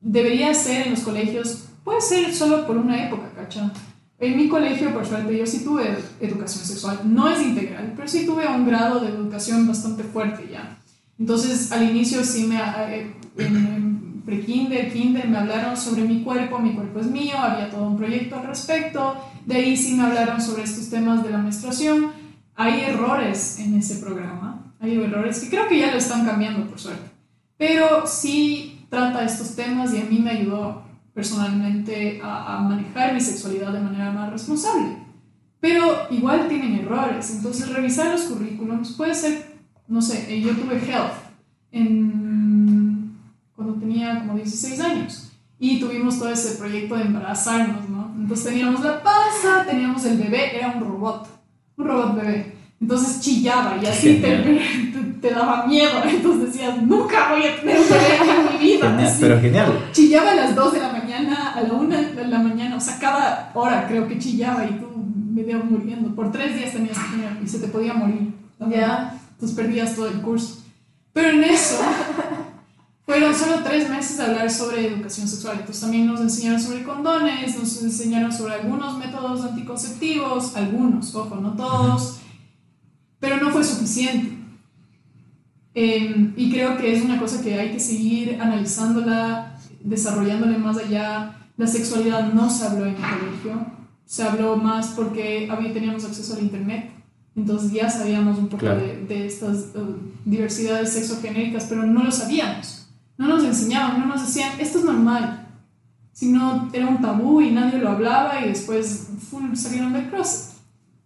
debería 0.00 0.54
ser 0.54 0.86
en 0.86 0.92
los 0.92 1.00
colegios, 1.00 1.64
puede 1.82 2.00
ser 2.00 2.32
solo 2.32 2.64
por 2.64 2.76
una 2.76 3.08
época, 3.08 3.32
¿cachai? 3.34 3.72
En 4.20 4.36
mi 4.36 4.48
colegio, 4.48 4.94
por 4.94 5.04
suerte, 5.04 5.36
yo 5.36 5.44
sí 5.48 5.64
tuve 5.64 5.98
educación 6.20 6.64
sexual, 6.64 7.00
no 7.04 7.28
es 7.28 7.42
integral, 7.42 7.92
pero 7.96 8.06
sí 8.06 8.24
tuve 8.24 8.46
un 8.46 8.64
grado 8.64 9.00
de 9.00 9.08
educación 9.08 9.66
bastante 9.66 10.04
fuerte 10.04 10.48
ya. 10.48 10.78
Entonces, 11.18 11.72
al 11.72 11.90
inicio 11.90 12.22
sí 12.22 12.44
me, 12.44 12.56
eh, 12.56 13.12
en 13.36 14.22
pre-kinder, 14.24 14.92
kinder, 14.92 15.28
me 15.28 15.38
hablaron 15.38 15.76
sobre 15.76 16.02
mi 16.02 16.22
cuerpo, 16.22 16.60
mi 16.60 16.72
cuerpo 16.72 17.00
es 17.00 17.06
mío, 17.06 17.36
había 17.36 17.68
todo 17.68 17.88
un 17.88 17.96
proyecto 17.96 18.36
al 18.36 18.46
respecto, 18.46 19.16
de 19.46 19.54
ahí 19.54 19.76
sí 19.76 19.94
me 19.94 20.04
hablaron 20.04 20.40
sobre 20.40 20.62
estos 20.62 20.88
temas 20.90 21.22
de 21.22 21.30
la 21.30 21.38
menstruación. 21.38 22.12
Hay 22.54 22.80
errores 22.80 23.58
en 23.58 23.74
ese 23.74 23.96
programa, 23.96 24.74
hay 24.80 25.00
errores 25.00 25.40
que 25.40 25.48
creo 25.48 25.68
que 25.68 25.78
ya 25.78 25.90
lo 25.90 25.98
están 25.98 26.26
cambiando, 26.26 26.68
por 26.68 26.78
suerte, 26.78 27.10
pero 27.56 28.06
sí 28.06 28.86
trata 28.90 29.24
estos 29.24 29.54
temas 29.54 29.94
y 29.94 30.00
a 30.00 30.04
mí 30.04 30.18
me 30.18 30.30
ayudó 30.30 30.82
personalmente 31.14 32.20
a, 32.22 32.60
manejar 32.68 33.14
mi 33.14 33.20
sexualidad 33.20 33.72
de 33.72 33.80
manera 33.80 34.10
más 34.12 34.30
responsable. 34.30 34.98
Pero 35.60 36.08
igual 36.10 36.48
tienen 36.48 36.74
errores, 36.74 37.30
entonces 37.30 37.68
revisar 37.68 38.10
los 38.10 38.22
currículums 38.22 38.92
puede 38.92 39.14
ser 39.14 39.52
no 39.92 40.00
sé, 40.00 40.34
eh, 40.34 40.40
yo 40.40 40.56
tuve 40.56 40.76
health 40.76 41.12
cuando 43.54 43.74
tenía 43.74 44.20
como 44.20 44.36
16 44.36 44.80
años 44.80 45.32
y 45.58 45.78
tuvimos 45.78 46.18
todo 46.18 46.30
ese 46.30 46.56
proyecto 46.56 46.96
de 46.96 47.02
embarazarnos, 47.02 47.88
¿no? 47.90 47.91
Entonces 48.16 48.46
teníamos 48.46 48.80
la 48.82 49.02
panza, 49.02 49.64
teníamos 49.66 50.04
el 50.04 50.18
bebé, 50.18 50.56
era 50.56 50.68
un 50.68 50.80
robot, 50.80 51.28
un 51.76 51.86
robot 51.86 52.16
bebé. 52.16 52.56
Entonces 52.80 53.20
chillaba 53.20 53.76
y 53.80 53.86
así 53.86 54.14
te, 55.20 55.30
daba 55.30 55.66
miedo. 55.66 56.02
Entonces 56.04 56.52
decías, 56.52 56.82
nunca 56.82 57.30
voy 57.30 57.44
a 57.44 57.60
tener 57.60 57.78
un 57.78 57.88
bebé 57.88 58.16
en 58.16 58.52
mi 58.52 58.64
vida. 58.64 59.10
pero 59.20 59.40
genial. 59.40 59.88
Chillaba 59.92 60.32
a 60.32 60.34
las 60.34 60.54
2 60.54 60.72
de 60.72 60.80
la 60.80 60.92
mañana, 60.92 61.52
a 61.54 61.60
la 61.60 61.72
1 61.72 61.96
de 61.96 62.26
la 62.26 62.38
mañana, 62.40 62.76
o 62.76 62.80
sea, 62.80 62.98
cada 62.98 63.50
hora 63.54 63.86
creo 63.86 64.08
que 64.08 64.18
chillaba 64.18 64.64
y 64.64 64.72
tú 64.80 64.88
me 65.32 65.42
medio 65.42 65.58
muriendo. 65.64 66.14
Por 66.14 66.32
tres 66.32 66.56
días 66.56 66.72
tenías 66.72 66.98
que 66.98 67.16
tener 67.16 67.42
y 67.42 67.46
se 67.46 67.58
te 67.60 67.68
podía 67.68 67.94
morir. 67.94 68.32
Ya 68.68 69.18
entonces 69.32 69.56
perdías 69.56 69.96
todo 69.96 70.08
el 70.08 70.20
curso. 70.20 70.62
Pero 71.12 71.30
en 71.30 71.44
eso 71.44 71.78
fueron 73.12 73.34
solo 73.34 73.62
tres 73.62 73.90
meses 73.90 74.16
de 74.16 74.24
hablar 74.24 74.50
sobre 74.50 74.86
educación 74.86 75.28
sexual. 75.28 75.58
Entonces 75.60 75.82
también 75.82 76.06
nos 76.06 76.18
enseñaron 76.20 76.58
sobre 76.58 76.82
condones, 76.82 77.58
nos 77.58 77.82
enseñaron 77.82 78.32
sobre 78.32 78.54
algunos 78.54 78.96
métodos 78.96 79.44
anticonceptivos, 79.44 80.56
algunos, 80.56 81.14
ojo, 81.14 81.36
no 81.36 81.52
todos, 81.52 82.20
pero 83.20 83.36
no 83.36 83.50
fue 83.50 83.64
suficiente. 83.64 84.38
Em, 85.74 86.32
y 86.36 86.50
creo 86.50 86.78
que 86.78 86.94
es 86.94 87.04
una 87.04 87.18
cosa 87.18 87.42
que 87.42 87.60
hay 87.60 87.70
que 87.72 87.80
seguir 87.80 88.40
analizándola, 88.40 89.58
desarrollándole 89.84 90.56
más 90.56 90.78
allá. 90.78 91.36
La 91.58 91.66
sexualidad 91.66 92.32
no 92.32 92.48
se 92.48 92.64
habló 92.64 92.86
en 92.86 92.94
el 92.94 92.96
colegio, 92.96 93.66
se 94.06 94.22
habló 94.22 94.56
más 94.56 94.88
porque 94.96 95.50
había, 95.50 95.74
teníamos 95.74 96.06
acceso 96.06 96.34
al 96.34 96.44
internet 96.44 96.90
entonces 97.34 97.72
ya 97.72 97.88
sabíamos 97.88 98.36
un 98.36 98.48
poco 98.48 98.66
de, 98.66 99.06
de, 99.08 99.26
estas 99.26 99.70
uh, 99.74 99.96
diversidades 100.22 100.92
sexogenéricas, 100.92 101.64
pero 101.64 101.82
no 101.82 102.04
lo 102.04 102.12
sabíamos. 102.12 102.81
No 103.16 103.28
nos 103.28 103.44
enseñaban, 103.44 104.00
no 104.00 104.06
nos 104.06 104.26
decían, 104.26 104.60
esto 104.60 104.78
es 104.78 104.84
normal. 104.84 105.46
Sino 106.12 106.68
era 106.72 106.86
un 106.86 107.00
tabú 107.00 107.40
y 107.40 107.50
nadie 107.50 107.78
lo 107.78 107.90
hablaba 107.90 108.40
y 108.40 108.48
después 108.48 109.08
salieron 109.54 109.92
del 109.92 110.10
cross. 110.10 110.50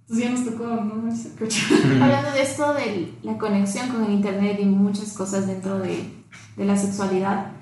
Entonces 0.03 0.25
ya 0.25 0.31
nos 0.31 0.45
tocó 0.45 0.65
Hablando 2.03 2.31
de 2.33 2.43
esto 2.43 2.75
de 2.75 3.13
la 3.23 3.39
conexión 3.39 3.89
con 3.89 4.05
el 4.05 4.13
internet 4.13 4.59
y 4.61 4.65
muchas 4.65 5.13
cosas 5.13 5.47
dentro 5.47 5.79
de, 5.79 6.09
de 6.57 6.65
la 6.65 6.77
sexualidad, 6.77 7.53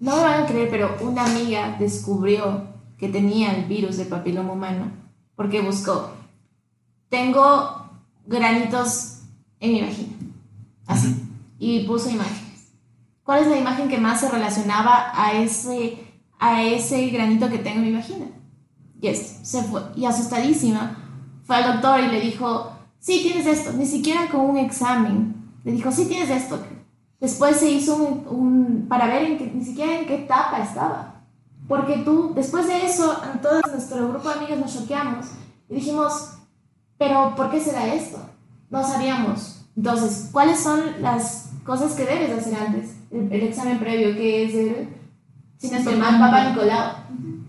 no 0.00 0.16
me 0.16 0.22
van 0.22 0.42
a 0.42 0.46
creer, 0.46 0.68
pero 0.70 0.96
una 1.00 1.24
amiga 1.24 1.76
descubrió 1.78 2.64
que 2.98 3.08
tenía 3.08 3.54
el 3.54 3.66
virus 3.66 3.96
del 3.96 4.08
papiloma 4.08 4.52
humano 4.52 4.90
porque 5.36 5.60
buscó 5.60 6.12
tengo 7.12 7.90
granitos 8.26 9.18
en 9.60 9.72
mi 9.72 9.82
vagina. 9.82 10.14
Así. 10.86 11.14
Y 11.58 11.86
puso 11.86 12.08
imágenes. 12.08 12.41
¿Cuál 13.32 13.44
es 13.44 13.48
la 13.48 13.56
imagen 13.56 13.88
que 13.88 13.96
más 13.96 14.20
se 14.20 14.28
relacionaba 14.28 15.10
a 15.14 15.32
ese, 15.32 15.96
a 16.38 16.62
ese 16.62 17.08
granito 17.08 17.48
que 17.48 17.56
tengo 17.56 17.78
en 17.78 17.84
mi 17.86 17.92
vagina? 17.94 18.26
Y 19.00 19.08
esto, 19.08 19.42
se 19.42 19.62
fue. 19.62 19.80
Y 19.96 20.04
asustadísima, 20.04 20.98
fue 21.44 21.56
al 21.56 21.72
doctor 21.72 22.00
y 22.00 22.08
le 22.08 22.20
dijo, 22.20 22.76
sí, 22.98 23.20
tienes 23.22 23.46
esto. 23.46 23.72
Ni 23.72 23.86
siquiera 23.86 24.28
con 24.30 24.42
un 24.42 24.58
examen. 24.58 25.50
Le 25.64 25.72
dijo, 25.72 25.90
sí, 25.90 26.04
tienes 26.04 26.28
esto. 26.28 26.62
Después 27.20 27.56
se 27.56 27.70
hizo 27.70 27.96
un, 27.96 28.26
un 28.28 28.86
para 28.86 29.06
ver 29.06 29.22
en 29.22 29.38
qué, 29.38 29.46
ni 29.46 29.64
siquiera 29.64 29.98
en 29.98 30.04
qué 30.04 30.24
etapa 30.24 30.58
estaba. 30.58 31.22
Porque 31.66 32.02
tú, 32.04 32.34
después 32.34 32.66
de 32.66 32.84
eso, 32.84 33.18
en 33.32 33.40
todo 33.40 33.62
nuestro 33.62 34.08
grupo 34.10 34.28
de 34.28 34.34
amigas 34.40 34.58
nos 34.58 34.74
choqueamos 34.74 35.24
y 35.70 35.76
dijimos, 35.76 36.34
pero, 36.98 37.34
¿por 37.34 37.50
qué 37.50 37.60
será 37.60 37.94
esto? 37.94 38.18
No 38.68 38.86
sabíamos. 38.86 39.64
Entonces, 39.74 40.28
¿cuáles 40.30 40.60
son 40.60 41.00
las 41.00 41.48
cosas 41.64 41.94
que 41.94 42.04
debes 42.04 42.38
hacer 42.38 42.56
antes? 42.56 42.96
El, 43.12 43.42
examen 43.42 43.78
previo, 43.78 44.14
que 44.14 44.44
es 44.44 44.54
el, 44.54 44.88
si 45.58 45.70
no 45.70 45.76
estoy 45.76 45.96
mal, 45.96 46.18
Papa 46.18 46.48
Nicolau. 46.48 46.92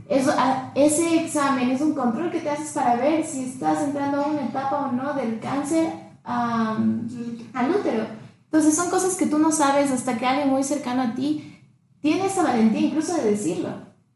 Eso, 0.09 0.33
ese 0.75 1.23
examen 1.23 1.71
es 1.71 1.81
un 1.81 1.93
control 1.93 2.29
que 2.29 2.41
te 2.41 2.49
haces 2.49 2.71
para 2.73 2.95
ver 2.97 3.25
si 3.25 3.45
estás 3.45 3.83
entrando 3.83 4.21
a 4.21 4.27
una 4.27 4.45
etapa 4.45 4.87
o 4.87 4.91
no 4.91 5.13
del 5.13 5.39
cáncer 5.39 5.89
al 6.23 7.69
útero. 7.69 8.05
Entonces 8.45 8.75
son 8.75 8.89
cosas 8.89 9.15
que 9.15 9.25
tú 9.25 9.39
no 9.39 9.51
sabes 9.51 9.91
hasta 9.91 10.17
que 10.17 10.25
alguien 10.25 10.49
muy 10.49 10.63
cercano 10.63 11.01
a 11.01 11.15
ti 11.15 11.59
tiene 12.01 12.25
esa 12.25 12.43
valentía 12.43 12.81
incluso 12.81 13.15
de 13.15 13.31
decirlo. 13.31 13.69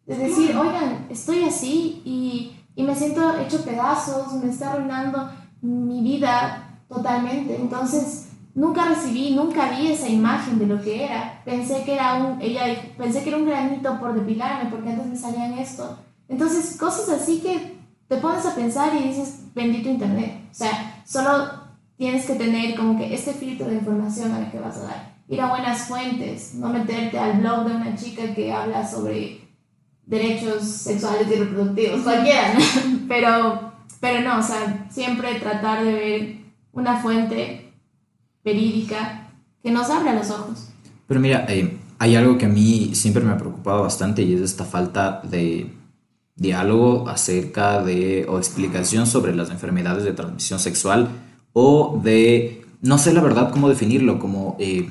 De 0.06 0.16
decir, 0.16 0.56
oigan, 0.56 1.08
estoy 1.10 1.44
así 1.46 2.02
y 2.06 2.58
y 2.78 2.84
me 2.84 2.96
siento 2.96 3.36
hecho 3.40 3.66
pedazos, 3.66 4.34
me 4.34 4.52
está 4.52 4.72
arruinando 4.72 5.32
mi 5.62 6.04
vida 6.04 6.80
totalmente. 6.88 7.56
Entonces, 7.56 8.27
nunca 8.58 8.86
recibí, 8.86 9.36
nunca 9.36 9.70
vi 9.70 9.92
esa 9.92 10.10
imagen 10.10 10.58
de 10.58 10.66
lo 10.66 10.82
que 10.82 11.06
era. 11.06 11.42
Pensé 11.46 11.84
que 11.84 11.94
era 11.94 12.16
un, 12.16 12.42
ella 12.42 12.64
pensé 12.98 13.22
que 13.22 13.30
era 13.30 13.38
un 13.38 13.46
granito 13.46 14.00
por 14.00 14.16
depilarme, 14.16 14.70
porque 14.72 14.90
antes 14.90 15.06
me 15.06 15.16
salían 15.16 15.54
esto. 15.54 16.00
Entonces, 16.28 16.76
cosas 16.76 17.08
así 17.22 17.40
que 17.40 17.78
te 18.08 18.18
pones 18.18 18.46
a 18.48 18.56
pensar 18.56 18.96
y 18.96 19.10
dices, 19.10 19.44
bendito 19.54 19.90
internet. 19.90 20.42
O 20.52 20.54
sea, 20.56 21.04
solo 21.06 21.52
tienes 21.98 22.26
que 22.26 22.34
tener 22.34 22.76
como 22.76 22.98
que 22.98 23.14
este 23.14 23.34
filtro 23.34 23.68
de 23.68 23.76
información 23.76 24.32
a 24.32 24.40
la 24.40 24.52
que 24.52 24.60
vas 24.60 24.78
a 24.78 24.84
dar. 24.84 25.18
Ir 25.28 25.40
a 25.40 25.50
buenas 25.50 25.84
fuentes, 25.84 26.56
no 26.56 26.70
meterte 26.70 27.20
al 27.20 27.40
blog 27.40 27.68
de 27.68 27.76
una 27.76 27.96
chica 27.96 28.34
que 28.34 28.52
habla 28.52 28.88
sobre 28.88 29.42
derechos 30.04 30.64
sexuales 30.64 31.28
y 31.30 31.36
reproductivos, 31.36 32.02
cualquiera, 32.02 32.54
pero, 33.08 33.74
pero 34.00 34.22
no, 34.22 34.40
o 34.40 34.44
sea, 34.44 34.88
siempre 34.90 35.36
tratar 35.36 35.84
de 35.84 35.92
ver 35.92 36.38
una 36.72 36.98
fuente 36.98 37.67
verídica 38.48 39.30
que 39.62 39.72
nos 39.72 39.90
abra 39.90 40.16
los 40.16 40.30
ojos. 40.32 40.70
Pero 41.08 41.20
mira, 41.20 41.46
eh, 41.50 41.78
hay 42.00 42.16
algo 42.16 42.38
que 42.38 42.46
a 42.46 42.50
mí 42.50 42.92
siempre 42.94 43.24
me 43.24 43.32
ha 43.32 43.38
preocupado 43.38 43.82
bastante 43.82 44.22
y 44.22 44.34
es 44.34 44.42
esta 44.42 44.64
falta 44.64 45.22
de 45.24 45.70
diálogo 46.36 47.10
acerca 47.10 47.84
de 47.84 48.26
o 48.30 48.38
explicación 48.38 49.06
sobre 49.06 49.36
las 49.36 49.50
enfermedades 49.50 50.04
de 50.04 50.14
transmisión 50.14 50.60
sexual 50.60 51.10
o 51.52 52.00
de, 52.02 52.66
no 52.82 52.98
sé 52.98 53.14
la 53.14 53.22
verdad 53.22 53.52
cómo 53.52 53.68
definirlo, 53.68 54.20
como 54.20 54.56
eh, 54.60 54.88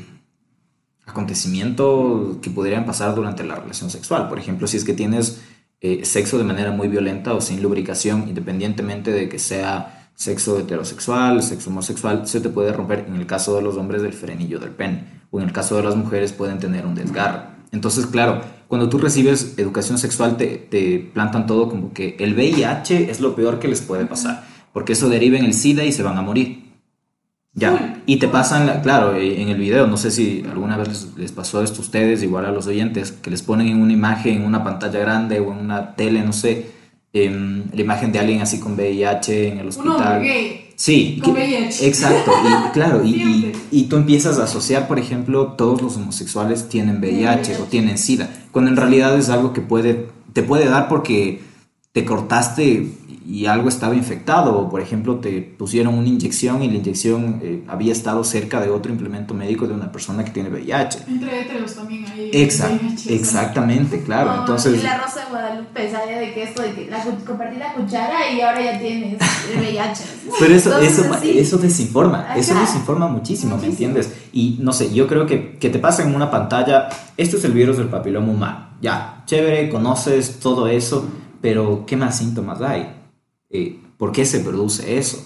acontecimientos 1.06 2.38
que 2.42 2.50
podrían 2.50 2.84
pasar 2.84 3.14
durante 3.14 3.44
la 3.44 3.54
relación 3.54 3.88
sexual. 3.88 4.28
Por 4.28 4.38
ejemplo, 4.38 4.66
si 4.66 4.76
es 4.76 4.84
que 4.84 4.92
tienes 4.92 5.40
eh, 5.80 6.04
sexo 6.04 6.36
de 6.36 6.44
manera 6.44 6.72
muy 6.72 6.88
violenta 6.88 7.32
o 7.32 7.40
sin 7.40 7.62
lubricación, 7.62 8.28
independientemente 8.28 9.12
de 9.12 9.28
que 9.28 9.38
sea 9.38 9.95
sexo 10.16 10.58
heterosexual, 10.58 11.42
sexo 11.42 11.70
homosexual, 11.70 12.26
se 12.26 12.40
te 12.40 12.48
puede 12.48 12.72
romper 12.72 13.04
en 13.06 13.14
el 13.14 13.26
caso 13.26 13.54
de 13.54 13.62
los 13.62 13.76
hombres 13.76 14.02
del 14.02 14.14
frenillo 14.14 14.58
del 14.58 14.70
pen 14.70 15.20
o 15.30 15.38
en 15.38 15.46
el 15.46 15.52
caso 15.52 15.76
de 15.76 15.84
las 15.84 15.94
mujeres 15.94 16.32
pueden 16.32 16.58
tener 16.58 16.86
un 16.86 16.94
desgarro. 16.94 17.54
Entonces, 17.70 18.06
claro, 18.06 18.40
cuando 18.66 18.88
tú 18.88 18.98
recibes 18.98 19.54
educación 19.58 19.98
sexual 19.98 20.36
te, 20.36 20.56
te 20.56 21.10
plantan 21.12 21.46
todo 21.46 21.68
como 21.68 21.92
que 21.92 22.16
el 22.18 22.34
VIH 22.34 23.10
es 23.10 23.20
lo 23.20 23.36
peor 23.36 23.58
que 23.58 23.68
les 23.68 23.82
puede 23.82 24.06
pasar, 24.06 24.44
porque 24.72 24.94
eso 24.94 25.08
deriva 25.08 25.36
en 25.38 25.44
el 25.44 25.54
SIDA 25.54 25.84
y 25.84 25.92
se 25.92 26.02
van 26.02 26.16
a 26.16 26.22
morir. 26.22 26.64
Ya, 27.52 28.02
y 28.04 28.18
te 28.18 28.28
pasan, 28.28 28.82
claro, 28.82 29.16
eh, 29.16 29.40
en 29.40 29.48
el 29.48 29.58
video, 29.58 29.86
no 29.86 29.96
sé 29.96 30.10
si 30.10 30.44
alguna 30.50 30.76
vez 30.76 30.88
les, 30.88 31.16
les, 31.16 31.32
pasó 31.32 31.62
esto 31.62 31.78
a 31.78 31.80
ustedes, 31.80 32.22
igual 32.22 32.44
a 32.44 32.50
los 32.50 32.66
oyentes, 32.66 33.12
que 33.12 33.30
les 33.30 33.40
ponen 33.40 33.68
en 33.68 33.80
una 33.80 33.94
imagen, 33.94 34.36
en 34.36 34.44
una 34.44 34.62
pantalla 34.62 34.98
grande 34.98 35.40
o 35.40 35.52
en 35.52 35.58
una 35.60 35.96
tele, 35.96 36.22
no 36.22 36.34
sé, 36.34 36.75
Em, 37.18 37.64
la 37.72 37.80
imagen 37.80 38.12
de 38.12 38.18
alguien 38.18 38.42
así 38.42 38.60
con 38.60 38.74
VIH 38.74 39.48
en 39.48 39.58
el 39.60 39.68
hospital. 39.68 40.18
Un 40.18 40.22
gay. 40.22 40.66
Sí, 40.76 41.18
con 41.24 41.32
VIH. 41.32 41.86
exacto. 41.86 42.30
Y 42.30 42.70
claro, 42.74 43.02
y, 43.02 43.54
y, 43.70 43.84
tú 43.84 43.96
empiezas 43.96 44.38
a 44.38 44.44
asociar, 44.44 44.86
por 44.86 44.98
ejemplo, 44.98 45.52
todos 45.52 45.80
los 45.80 45.96
homosexuales 45.96 46.68
tienen 46.68 46.98
VIH 46.98 47.56
o 47.56 47.64
tienen 47.64 47.96
SIDA, 47.96 48.28
cuando 48.52 48.70
en 48.70 48.76
realidad 48.76 49.18
es 49.18 49.30
algo 49.30 49.54
que 49.54 49.62
puede, 49.62 50.08
te 50.34 50.42
puede 50.42 50.66
dar 50.66 50.88
porque 50.88 51.40
te 51.92 52.04
cortaste 52.04 52.92
y 53.28 53.46
algo 53.46 53.68
estaba 53.68 53.94
infectado, 53.94 54.56
o 54.56 54.68
por 54.68 54.80
ejemplo 54.80 55.16
te 55.16 55.42
pusieron 55.42 55.94
una 55.94 56.06
inyección 56.06 56.62
y 56.62 56.68
la 56.68 56.76
inyección 56.76 57.40
eh, 57.42 57.64
había 57.66 57.92
estado 57.92 58.22
cerca 58.22 58.60
de 58.60 58.70
otro 58.70 58.92
implemento 58.92 59.34
médico 59.34 59.66
de 59.66 59.74
una 59.74 59.90
persona 59.90 60.24
que 60.24 60.30
tiene 60.30 60.48
VIH. 60.48 61.00
Entre 61.08 61.40
heteros 61.42 61.74
también 61.74 62.06
hay 62.06 62.30
Exactamente, 62.32 64.02
claro. 64.02 64.40
Entonces, 64.40 64.80
y 64.80 64.82
la 64.82 64.98
Rosa 64.98 65.24
de 65.24 65.30
Guadalupe 65.30 65.90
sabía 65.90 66.18
de 66.18 66.34
que 66.34 66.42
esto, 66.44 66.62
de 66.62 66.72
que 66.72 66.90
la, 66.90 67.02
compartí 67.26 67.56
la 67.56 67.72
cuchara 67.74 68.30
y 68.30 68.40
ahora 68.40 68.62
ya 68.62 68.78
tienes 68.78 69.18
VIH. 69.58 70.04
Pero 70.38 70.54
eso, 70.54 70.78
eso, 70.78 71.14
eso 71.24 71.58
desinforma, 71.58 72.34
eso 72.36 72.54
desinforma 72.54 73.08
muchísimo, 73.08 73.56
¿me 73.56 73.66
entiendes? 73.66 74.12
Y 74.32 74.58
no 74.60 74.72
sé, 74.72 74.92
yo 74.94 75.08
creo 75.08 75.26
que, 75.26 75.58
que 75.58 75.70
te 75.70 75.80
pasa 75.80 76.04
en 76.04 76.14
una 76.14 76.30
pantalla, 76.30 76.88
esto 77.16 77.38
es 77.38 77.44
el 77.44 77.52
virus 77.52 77.78
del 77.78 77.88
papiloma 77.88 78.30
humano, 78.30 78.66
ya, 78.80 79.24
chévere, 79.26 79.68
conoces 79.68 80.38
todo 80.38 80.68
eso, 80.68 81.08
pero 81.40 81.84
¿qué 81.86 81.96
más 81.96 82.18
síntomas 82.18 82.60
hay? 82.62 82.95
Eh, 83.50 83.80
por 83.96 84.12
qué 84.12 84.24
se 84.24 84.40
produce 84.40 84.98
eso. 84.98 85.24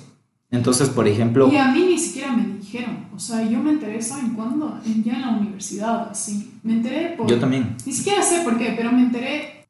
Entonces, 0.51 0.89
por 0.89 1.07
ejemplo... 1.07 1.49
Y 1.51 1.57
a 1.57 1.71
mí 1.71 1.85
ni 1.85 1.99
siquiera 1.99 2.33
me 2.33 2.59
dijeron, 2.59 3.07
o 3.15 3.19
sea, 3.19 3.49
yo 3.49 3.61
me 3.61 3.71
enteré, 3.71 4.03
¿saben 4.03 4.31
cuándo? 4.31 4.81
Ya 5.05 5.15
en 5.15 5.21
la 5.23 5.31
universidad, 5.31 6.09
así. 6.11 6.59
Me 6.65 6.75
enteré 6.75 7.15
por... 7.17 7.29
Yo 7.29 7.39
también. 7.39 7.77
Ni 7.87 7.93
siquiera 7.93 8.23
sé 8.23 8.41
por 8.41 8.59
qué, 8.59 8.75
pero 8.77 8.91
me 8.91 9.03
enteré, 9.03 9.61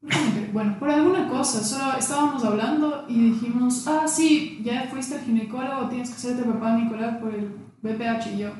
bueno, 0.52 0.78
por 0.78 0.90
alguna 0.90 1.28
cosa, 1.28 1.62
solo 1.62 1.98
estábamos 1.98 2.42
hablando 2.44 3.04
y 3.08 3.32
dijimos, 3.32 3.86
ah, 3.86 4.08
sí, 4.08 4.60
ya 4.64 4.88
fuiste 4.90 5.16
al 5.16 5.20
ginecólogo, 5.24 5.88
tienes 5.88 6.08
que 6.08 6.16
hacerte 6.16 6.42
papá 6.44 6.76
Nicolás 6.76 7.18
por 7.18 7.34
el 7.34 7.50
BPH 7.82 8.34
y 8.34 8.38
yo. 8.38 8.50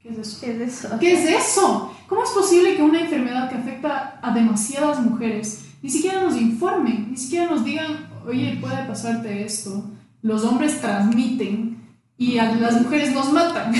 ¿Qué 0.00 0.10
es 0.10 0.18
eso? 0.18 0.40
¿Qué 0.40 0.52
es 0.52 0.60
eso? 0.60 0.98
¿Qué 1.00 1.12
es 1.12 1.24
eso? 1.24 1.92
¿Cómo 2.06 2.22
es 2.22 2.30
posible 2.30 2.76
que 2.76 2.82
una 2.82 3.00
enfermedad 3.00 3.50
que 3.50 3.56
afecta 3.56 4.20
a 4.22 4.32
demasiadas 4.32 5.02
mujeres 5.02 5.64
ni 5.82 5.90
siquiera 5.90 6.22
nos 6.22 6.36
informen, 6.36 7.08
ni 7.10 7.16
siquiera 7.16 7.46
nos 7.46 7.64
digan 7.64 8.07
oye, 8.26 8.58
puede 8.60 8.84
pasarte 8.84 9.44
esto, 9.44 9.84
los 10.22 10.44
hombres 10.44 10.80
transmiten 10.80 11.78
y 12.16 12.38
a 12.38 12.54
las 12.54 12.82
mujeres 12.82 13.14
nos 13.14 13.32
matan. 13.32 13.72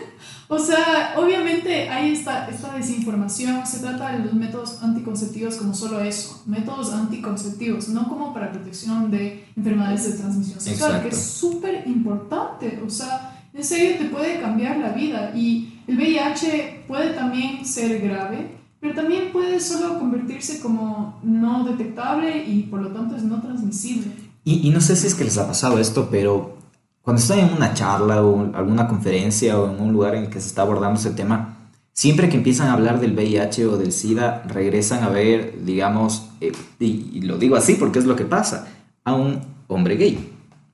o 0.48 0.58
sea, 0.58 1.14
obviamente 1.16 1.88
hay 1.88 2.12
esta, 2.12 2.48
esta 2.48 2.74
desinformación, 2.74 3.66
se 3.66 3.78
trata 3.78 4.12
de 4.12 4.24
los 4.24 4.34
métodos 4.34 4.82
anticonceptivos 4.82 5.56
como 5.56 5.74
solo 5.74 6.00
eso, 6.00 6.42
métodos 6.46 6.92
anticonceptivos, 6.92 7.88
no 7.88 8.08
como 8.08 8.34
para 8.34 8.50
protección 8.50 9.10
de 9.10 9.46
enfermedades 9.56 10.10
de 10.10 10.18
transmisión 10.18 10.60
sexual, 10.60 11.02
que 11.02 11.08
es 11.08 11.22
súper 11.22 11.84
importante, 11.86 12.82
o 12.84 12.90
sea, 12.90 13.30
en 13.54 13.62
serio 13.62 13.98
te 13.98 14.06
puede 14.06 14.40
cambiar 14.40 14.78
la 14.78 14.90
vida 14.90 15.32
y 15.34 15.80
el 15.86 15.96
VIH 15.96 16.84
puede 16.88 17.10
también 17.10 17.64
ser 17.64 18.00
grave, 18.00 18.63
pero 18.84 18.96
también 18.96 19.32
puede 19.32 19.60
solo 19.60 19.98
convertirse 19.98 20.60
como 20.60 21.18
no 21.22 21.64
detectable 21.64 22.44
y 22.46 22.64
por 22.64 22.82
lo 22.82 22.90
tanto 22.90 23.16
es 23.16 23.22
no 23.22 23.40
transmisible. 23.40 24.12
Y, 24.44 24.68
y 24.68 24.70
no 24.72 24.82
sé 24.82 24.94
si 24.94 25.06
es 25.06 25.14
que 25.14 25.24
les 25.24 25.38
ha 25.38 25.46
pasado 25.46 25.78
esto, 25.78 26.08
pero 26.10 26.58
cuando 27.00 27.22
están 27.22 27.38
en 27.38 27.54
una 27.54 27.72
charla 27.72 28.22
o 28.22 28.54
alguna 28.54 28.86
conferencia 28.86 29.58
o 29.58 29.70
en 29.70 29.80
un 29.80 29.90
lugar 29.94 30.14
en 30.16 30.24
el 30.24 30.28
que 30.28 30.38
se 30.38 30.48
está 30.48 30.60
abordando 30.60 31.00
ese 31.00 31.12
tema, 31.12 31.70
siempre 31.94 32.28
que 32.28 32.36
empiezan 32.36 32.68
a 32.68 32.74
hablar 32.74 33.00
del 33.00 33.14
VIH 33.14 33.68
o 33.68 33.78
del 33.78 33.90
SIDA, 33.90 34.42
regresan 34.42 35.02
a 35.02 35.08
ver, 35.08 35.64
digamos, 35.64 36.28
eh, 36.42 36.52
y, 36.78 37.08
y 37.14 37.22
lo 37.22 37.38
digo 37.38 37.56
así 37.56 37.76
porque 37.76 38.00
es 38.00 38.04
lo 38.04 38.16
que 38.16 38.26
pasa, 38.26 38.68
a 39.02 39.14
un 39.14 39.40
hombre 39.66 39.96
gay 39.96 40.30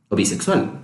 o 0.08 0.16
bisexual. 0.16 0.80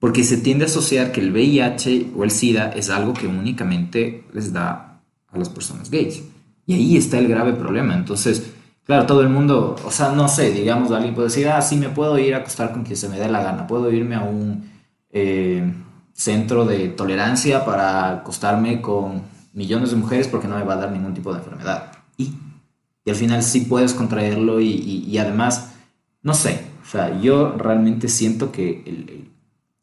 Porque 0.00 0.24
se 0.24 0.36
tiende 0.36 0.64
a 0.64 0.66
asociar 0.66 1.12
que 1.12 1.20
el 1.20 1.30
VIH 1.30 2.10
o 2.16 2.24
el 2.24 2.32
SIDA 2.32 2.70
es 2.70 2.90
algo 2.90 3.14
que 3.14 3.28
únicamente 3.28 4.24
les 4.32 4.52
da 4.52 5.00
a 5.28 5.38
las 5.38 5.48
personas 5.48 5.92
gays. 5.92 6.24
Y 6.70 6.74
ahí 6.74 6.96
está 6.96 7.18
el 7.18 7.26
grave 7.26 7.52
problema. 7.52 7.94
Entonces, 7.94 8.52
claro, 8.84 9.04
todo 9.04 9.22
el 9.22 9.28
mundo, 9.28 9.74
o 9.84 9.90
sea, 9.90 10.10
no 10.10 10.28
sé, 10.28 10.52
digamos, 10.52 10.92
alguien 10.92 11.16
puede 11.16 11.26
decir, 11.26 11.48
ah, 11.48 11.60
sí, 11.62 11.76
me 11.76 11.88
puedo 11.88 12.16
ir 12.16 12.32
a 12.32 12.38
acostar 12.38 12.70
con 12.72 12.84
quien 12.84 12.96
se 12.96 13.08
me 13.08 13.18
dé 13.18 13.28
la 13.28 13.42
gana, 13.42 13.66
puedo 13.66 13.90
irme 13.90 14.14
a 14.14 14.20
un 14.20 14.70
eh, 15.10 15.68
centro 16.12 16.64
de 16.64 16.86
tolerancia 16.90 17.64
para 17.64 18.18
acostarme 18.18 18.80
con 18.80 19.22
millones 19.52 19.90
de 19.90 19.96
mujeres 19.96 20.28
porque 20.28 20.46
no 20.46 20.58
me 20.58 20.62
va 20.62 20.74
a 20.74 20.76
dar 20.76 20.92
ningún 20.92 21.12
tipo 21.12 21.32
de 21.32 21.40
enfermedad. 21.40 21.90
Y, 22.16 22.34
al 23.04 23.16
final 23.16 23.42
sí 23.42 23.62
puedes 23.62 23.92
contraerlo 23.92 24.60
y, 24.60 24.68
y, 24.68 25.18
además, 25.18 25.72
no 26.22 26.34
sé, 26.34 26.66
o 26.84 26.88
sea, 26.88 27.20
yo 27.20 27.56
realmente 27.58 28.06
siento 28.06 28.52
que 28.52 29.26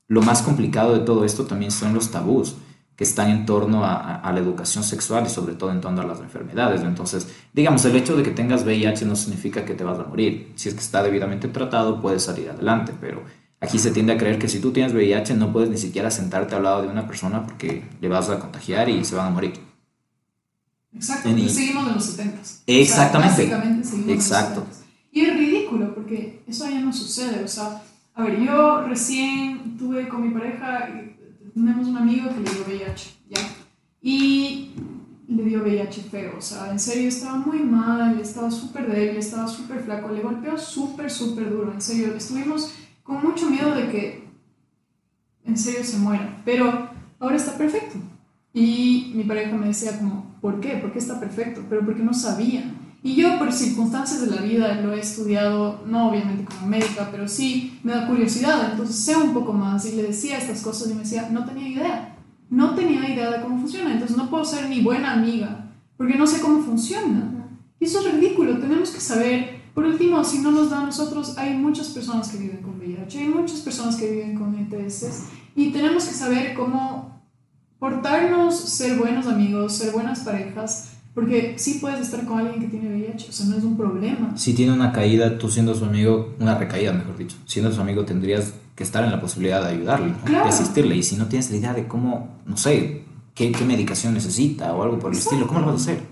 lo 0.07 0.21
más 0.21 0.41
complicado 0.41 0.93
de 0.93 1.01
todo 1.01 1.25
esto 1.25 1.43
también 1.47 1.71
son 1.71 1.93
los 1.93 2.11
tabús 2.11 2.55
que 2.97 3.03
están 3.03 3.29
en 3.29 3.45
torno 3.45 3.85
a, 3.85 4.29
la 4.33 4.39
educación 4.39 4.83
sexual 4.83 5.25
y 5.27 5.29
sobre 5.29 5.53
todo 5.53 5.71
en 5.71 5.79
torno 5.79 6.01
a 6.01 6.05
las 6.05 6.19
enfermedades. 6.19 6.81
Entonces, 6.81 7.27
digamos, 7.53 7.85
el 7.85 7.95
hecho 7.95 8.17
de 8.17 8.23
que 8.23 8.31
tengas 8.31 8.63
VIH 8.63 9.05
no 9.05 9.15
significa 9.15 9.63
que 9.63 9.75
te 9.75 9.83
vas 9.83 9.99
a 9.99 10.03
morir. 10.03 10.51
Si 10.55 10.67
es 10.67 10.73
que 10.73 10.81
está 10.81 11.03
debidamente 11.03 11.47
tratado, 11.47 12.01
puedes 12.01 12.23
salir 12.23 12.49
adelante, 12.49 12.93
pero 12.99 13.21
aquí 13.61 13.77
se 13.77 13.91
tiende 13.91 14.13
a 14.13 14.17
creer 14.17 14.39
que 14.39 14.49
si 14.49 14.59
tú 14.59 14.71
tienes 14.71 14.93
VIH 14.93 15.35
no 15.35 15.53
puedes 15.53 15.69
ni 15.69 15.77
siquiera 15.77 16.09
sentarte 16.09 16.55
al 16.55 16.63
lado 16.63 16.81
de 16.81 16.87
una 16.87 17.05
persona 17.05 17.45
porque 17.45 17.85
le 18.01 18.09
vas 18.09 18.31
a 18.31 18.39
contagiar 18.39 18.89
y 18.89 19.05
se 19.05 19.13
van 19.13 19.27
a 19.27 19.29
morir. 19.29 19.53
Exacto, 20.91 21.29
seguimos 21.29 21.87
en 21.87 21.93
los 21.93 22.03
70. 22.03 22.39
Exactamente. 22.65 24.11
Exacto. 24.11 24.65
Y 25.11 25.21
es 25.21 25.37
ridículo 25.37 25.93
porque 25.93 26.41
eso 26.47 26.67
ya 26.67 26.79
no 26.79 26.91
sucede. 26.91 27.43
O 27.43 27.47
sea, 27.47 27.83
a 28.15 28.23
ver, 28.23 28.39
yo 28.41 28.87
recién 28.87 29.77
tuve 29.77 30.09
con 30.09 30.27
mi 30.27 30.33
pareja 30.33 30.89
tenemos 31.57 31.87
un 31.87 31.97
amigo 31.97 32.29
que 32.29 32.39
le 32.39 32.49
dio 32.49 32.65
VIH, 32.67 33.17
¿ya? 33.29 33.41
Y 34.01 34.71
le 35.27 35.43
dio 35.43 35.61
VIH 35.63 36.03
feo, 36.03 36.35
o 36.37 36.41
sea, 36.41 36.71
en 36.71 36.79
serio 36.79 37.09
estaba 37.09 37.37
muy 37.37 37.59
mal, 37.59 38.19
estaba 38.19 38.49
súper 38.49 38.89
débil, 38.89 39.17
estaba 39.17 39.47
súper 39.47 39.81
flaco, 39.81 40.09
le 40.09 40.21
golpeó 40.21 40.57
súper, 40.57 41.09
súper 41.11 41.49
duro, 41.49 41.73
en 41.73 41.81
serio, 41.81 42.15
estuvimos 42.15 42.73
con 43.03 43.21
mucho 43.21 43.49
miedo 43.49 43.73
de 43.73 43.89
que 43.89 44.27
en 45.45 45.57
serio 45.57 45.83
se 45.83 45.97
muera, 45.97 46.41
pero 46.45 46.89
ahora 47.19 47.35
está 47.35 47.57
perfecto. 47.57 47.97
Y 48.53 49.11
mi 49.15 49.23
pareja 49.23 49.55
me 49.55 49.67
decía 49.67 49.97
como, 49.97 50.35
¿por 50.41 50.59
qué? 50.59 50.77
¿Por 50.77 50.91
qué 50.91 50.99
está 50.99 51.19
perfecto? 51.19 51.63
Pero 51.69 51.85
porque 51.85 52.01
no 52.01 52.13
sabía. 52.13 52.63
Y 53.03 53.15
yo 53.15 53.37
por 53.37 53.53
circunstancias 53.53 54.21
de 54.21 54.35
la 54.35 54.41
vida 54.41 54.81
lo 54.81 54.93
he 54.93 54.99
estudiado, 54.99 55.83
no 55.85 56.09
obviamente 56.09 56.45
como 56.45 56.67
médica, 56.67 57.09
pero 57.11 57.27
sí 57.27 57.79
me 57.83 57.93
da 57.93 58.07
curiosidad, 58.07 58.71
entonces 58.71 58.95
sé 58.97 59.15
un 59.15 59.33
poco 59.33 59.53
más 59.53 59.85
y 59.85 59.95
le 59.95 60.03
decía 60.03 60.37
estas 60.37 60.61
cosas 60.61 60.89
y 60.89 60.93
me 60.93 61.01
decía, 61.01 61.29
no 61.31 61.45
tenía 61.45 61.67
idea. 61.67 62.13
no 62.49 62.75
tenía 62.75 63.09
idea 63.09 63.29
de 63.31 63.41
cómo 63.41 63.59
funciona, 63.59 63.91
entonces 63.91 64.15
no 64.15 64.29
puedo 64.29 64.45
ser 64.45 64.69
ni 64.69 64.81
buena 64.81 65.13
amiga, 65.13 65.69
porque 65.97 66.15
no 66.15 66.25
sé 66.25 66.39
cómo 66.41 66.61
funciona. 66.63 67.49
Y 67.79 67.85
eso 67.85 67.99
es 67.99 68.13
ridículo, 68.13 68.57
tenemos 68.59 68.89
que 68.89 68.99
saber, 68.99 69.61
por 69.73 69.85
último, 69.85 70.23
si 70.23 70.39
no 70.39 70.51
nos 70.51 70.69
da 70.69 70.81
a 70.81 70.85
nosotros, 70.85 71.37
hay 71.37 71.55
muchas 71.55 71.89
personas 71.89 72.29
que 72.29 72.37
viven 72.37 72.61
con 72.61 72.79
VIH, 72.79 73.19
hay 73.19 73.27
muchas 73.27 73.59
personas 73.59 73.95
que 73.95 74.09
viven 74.09 74.35
con 74.35 74.55
ETS, 74.55 75.27
y 75.55 75.71
tenemos 75.71 76.05
que 76.05 76.13
saber 76.13 76.53
cómo 76.55 77.21
portarnos, 77.79 78.57
ser 78.57 78.97
buenos 78.97 79.27
amigos, 79.27 79.73
ser 79.73 79.91
buenas 79.91 80.21
parejas, 80.21 80.93
porque 81.17 81.55
sí 81.57 81.79
puedes 81.81 81.99
estar 82.01 82.23
con 82.25 82.37
alguien 82.37 82.59
que 82.59 82.67
tiene 82.67 82.89
VIH, 82.89 83.29
o 83.29 83.31
sea, 83.31 83.47
no 83.47 83.57
es 83.57 83.63
un 83.63 83.75
problema. 83.75 84.37
Si 84.37 84.53
tiene 84.53 84.71
una 84.71 84.91
caída, 84.91 85.39
tú 85.39 85.49
siendo 85.49 85.73
su 85.73 85.83
amigo, 85.83 86.35
una 86.39 86.59
recaída, 86.59 86.93
mejor 86.93 87.17
dicho, 87.17 87.37
siendo 87.47 87.71
su 87.71 87.81
amigo 87.81 88.05
tendrías 88.05 88.53
que 88.75 88.83
estar 88.83 89.03
en 89.03 89.09
la 89.09 89.19
posibilidad 89.19 89.63
de 89.63 89.69
ayudarle, 89.69 90.13
de 90.23 90.37
asistirle. 90.37 90.95
Y 90.95 91.01
si 91.01 91.15
no 91.15 91.25
tienes 91.25 91.49
la 91.49 91.57
idea 91.57 91.73
de 91.73 91.87
cómo, 91.87 92.37
no 92.45 92.55
sé, 92.55 93.01
qué, 93.33 93.51
qué 93.51 93.65
medicación 93.65 94.13
necesita 94.13 94.75
o 94.75 94.83
algo 94.83 94.99
por 94.99 95.11
el 95.11 95.17
estilo, 95.17 95.47
¿cómo 95.47 95.61
lo 95.61 95.65
vas 95.65 95.87
a 95.87 95.91
hacer? 95.91 96.03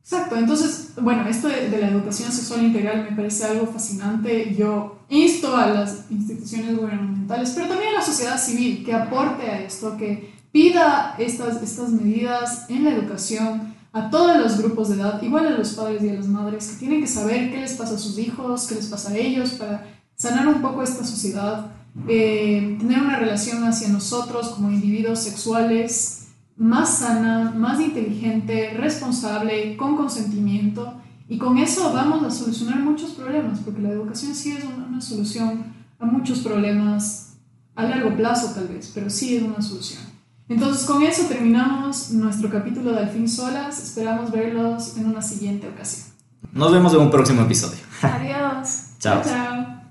Exacto, 0.00 0.34
entonces, 0.36 0.94
bueno, 1.00 1.28
esto 1.28 1.46
de, 1.46 1.70
de, 1.70 1.78
la 1.78 1.86
educación 1.86 2.32
sexual 2.32 2.64
integral 2.64 3.06
me 3.08 3.14
parece 3.14 3.44
algo 3.44 3.68
fascinante. 3.68 4.52
Yo 4.58 4.98
insto 5.10 5.56
a 5.56 5.68
las 5.68 6.10
instituciones 6.10 6.76
gubernamentales, 6.76 7.52
pero 7.54 7.68
también 7.68 7.90
a 7.90 7.98
la 8.00 8.04
sociedad 8.04 8.36
civil 8.36 8.84
que 8.84 8.94
aporte 8.94 9.48
a 9.48 9.60
esto, 9.62 9.96
que 9.96 10.32
pida 10.50 11.14
estas, 11.18 11.62
estas 11.62 11.90
medidas 11.90 12.68
en 12.68 12.82
la 12.82 12.90
educación 12.90 13.71
a 13.92 14.10
todos 14.10 14.38
los 14.38 14.58
grupos 14.58 14.88
de 14.88 14.96
edad, 14.96 15.22
igual 15.22 15.46
a 15.46 15.50
los 15.50 15.72
padres 15.74 16.02
y 16.02 16.08
a 16.08 16.14
las 16.14 16.26
madres, 16.26 16.68
que 16.68 16.76
tienen 16.78 17.00
que 17.00 17.06
saber 17.06 17.50
qué 17.50 17.60
les 17.60 17.74
pasa 17.74 17.94
a 17.94 17.98
sus 17.98 18.18
hijos, 18.18 18.66
qué 18.66 18.76
les 18.76 18.86
pasa 18.86 19.12
a 19.12 19.16
ellos, 19.16 19.50
para 19.52 19.86
sanar 20.16 20.48
un 20.48 20.62
poco 20.62 20.82
esta 20.82 21.04
sociedad, 21.04 21.66
eh, 22.08 22.76
tener 22.80 23.00
una 23.00 23.18
relación 23.18 23.64
hacia 23.64 23.88
nosotros 23.88 24.48
como 24.50 24.70
individuos 24.70 25.18
sexuales 25.18 26.28
más 26.56 26.98
sana, 26.98 27.52
más 27.56 27.80
inteligente, 27.80 28.74
responsable, 28.76 29.76
con 29.76 29.96
consentimiento. 29.96 30.94
Y 31.28 31.38
con 31.38 31.58
eso 31.58 31.92
vamos 31.92 32.22
a 32.24 32.30
solucionar 32.30 32.78
muchos 32.80 33.12
problemas, 33.12 33.60
porque 33.60 33.82
la 33.82 33.90
educación 33.90 34.34
sí 34.34 34.52
es 34.52 34.64
una, 34.64 34.86
una 34.86 35.00
solución 35.00 35.64
a 35.98 36.06
muchos 36.06 36.40
problemas 36.40 37.36
a 37.74 37.84
largo 37.84 38.16
plazo 38.16 38.52
tal 38.54 38.68
vez, 38.68 38.90
pero 38.94 39.08
sí 39.08 39.36
es 39.36 39.42
una 39.42 39.62
solución. 39.62 40.11
Entonces 40.52 40.84
con 40.84 41.02
eso 41.02 41.24
terminamos 41.26 42.10
nuestro 42.10 42.50
capítulo 42.50 42.92
de 42.92 43.00
Al 43.00 43.10
fin 43.10 43.28
solas. 43.28 43.82
Esperamos 43.82 44.30
verlos 44.30 44.96
en 44.96 45.06
una 45.06 45.22
siguiente 45.22 45.68
ocasión. 45.68 46.06
Nos 46.52 46.72
vemos 46.72 46.92
en 46.92 47.00
un 47.00 47.10
próximo 47.10 47.42
episodio. 47.42 47.78
Adiós. 48.02 48.84
chao. 48.98 49.22
chao. 49.24 49.81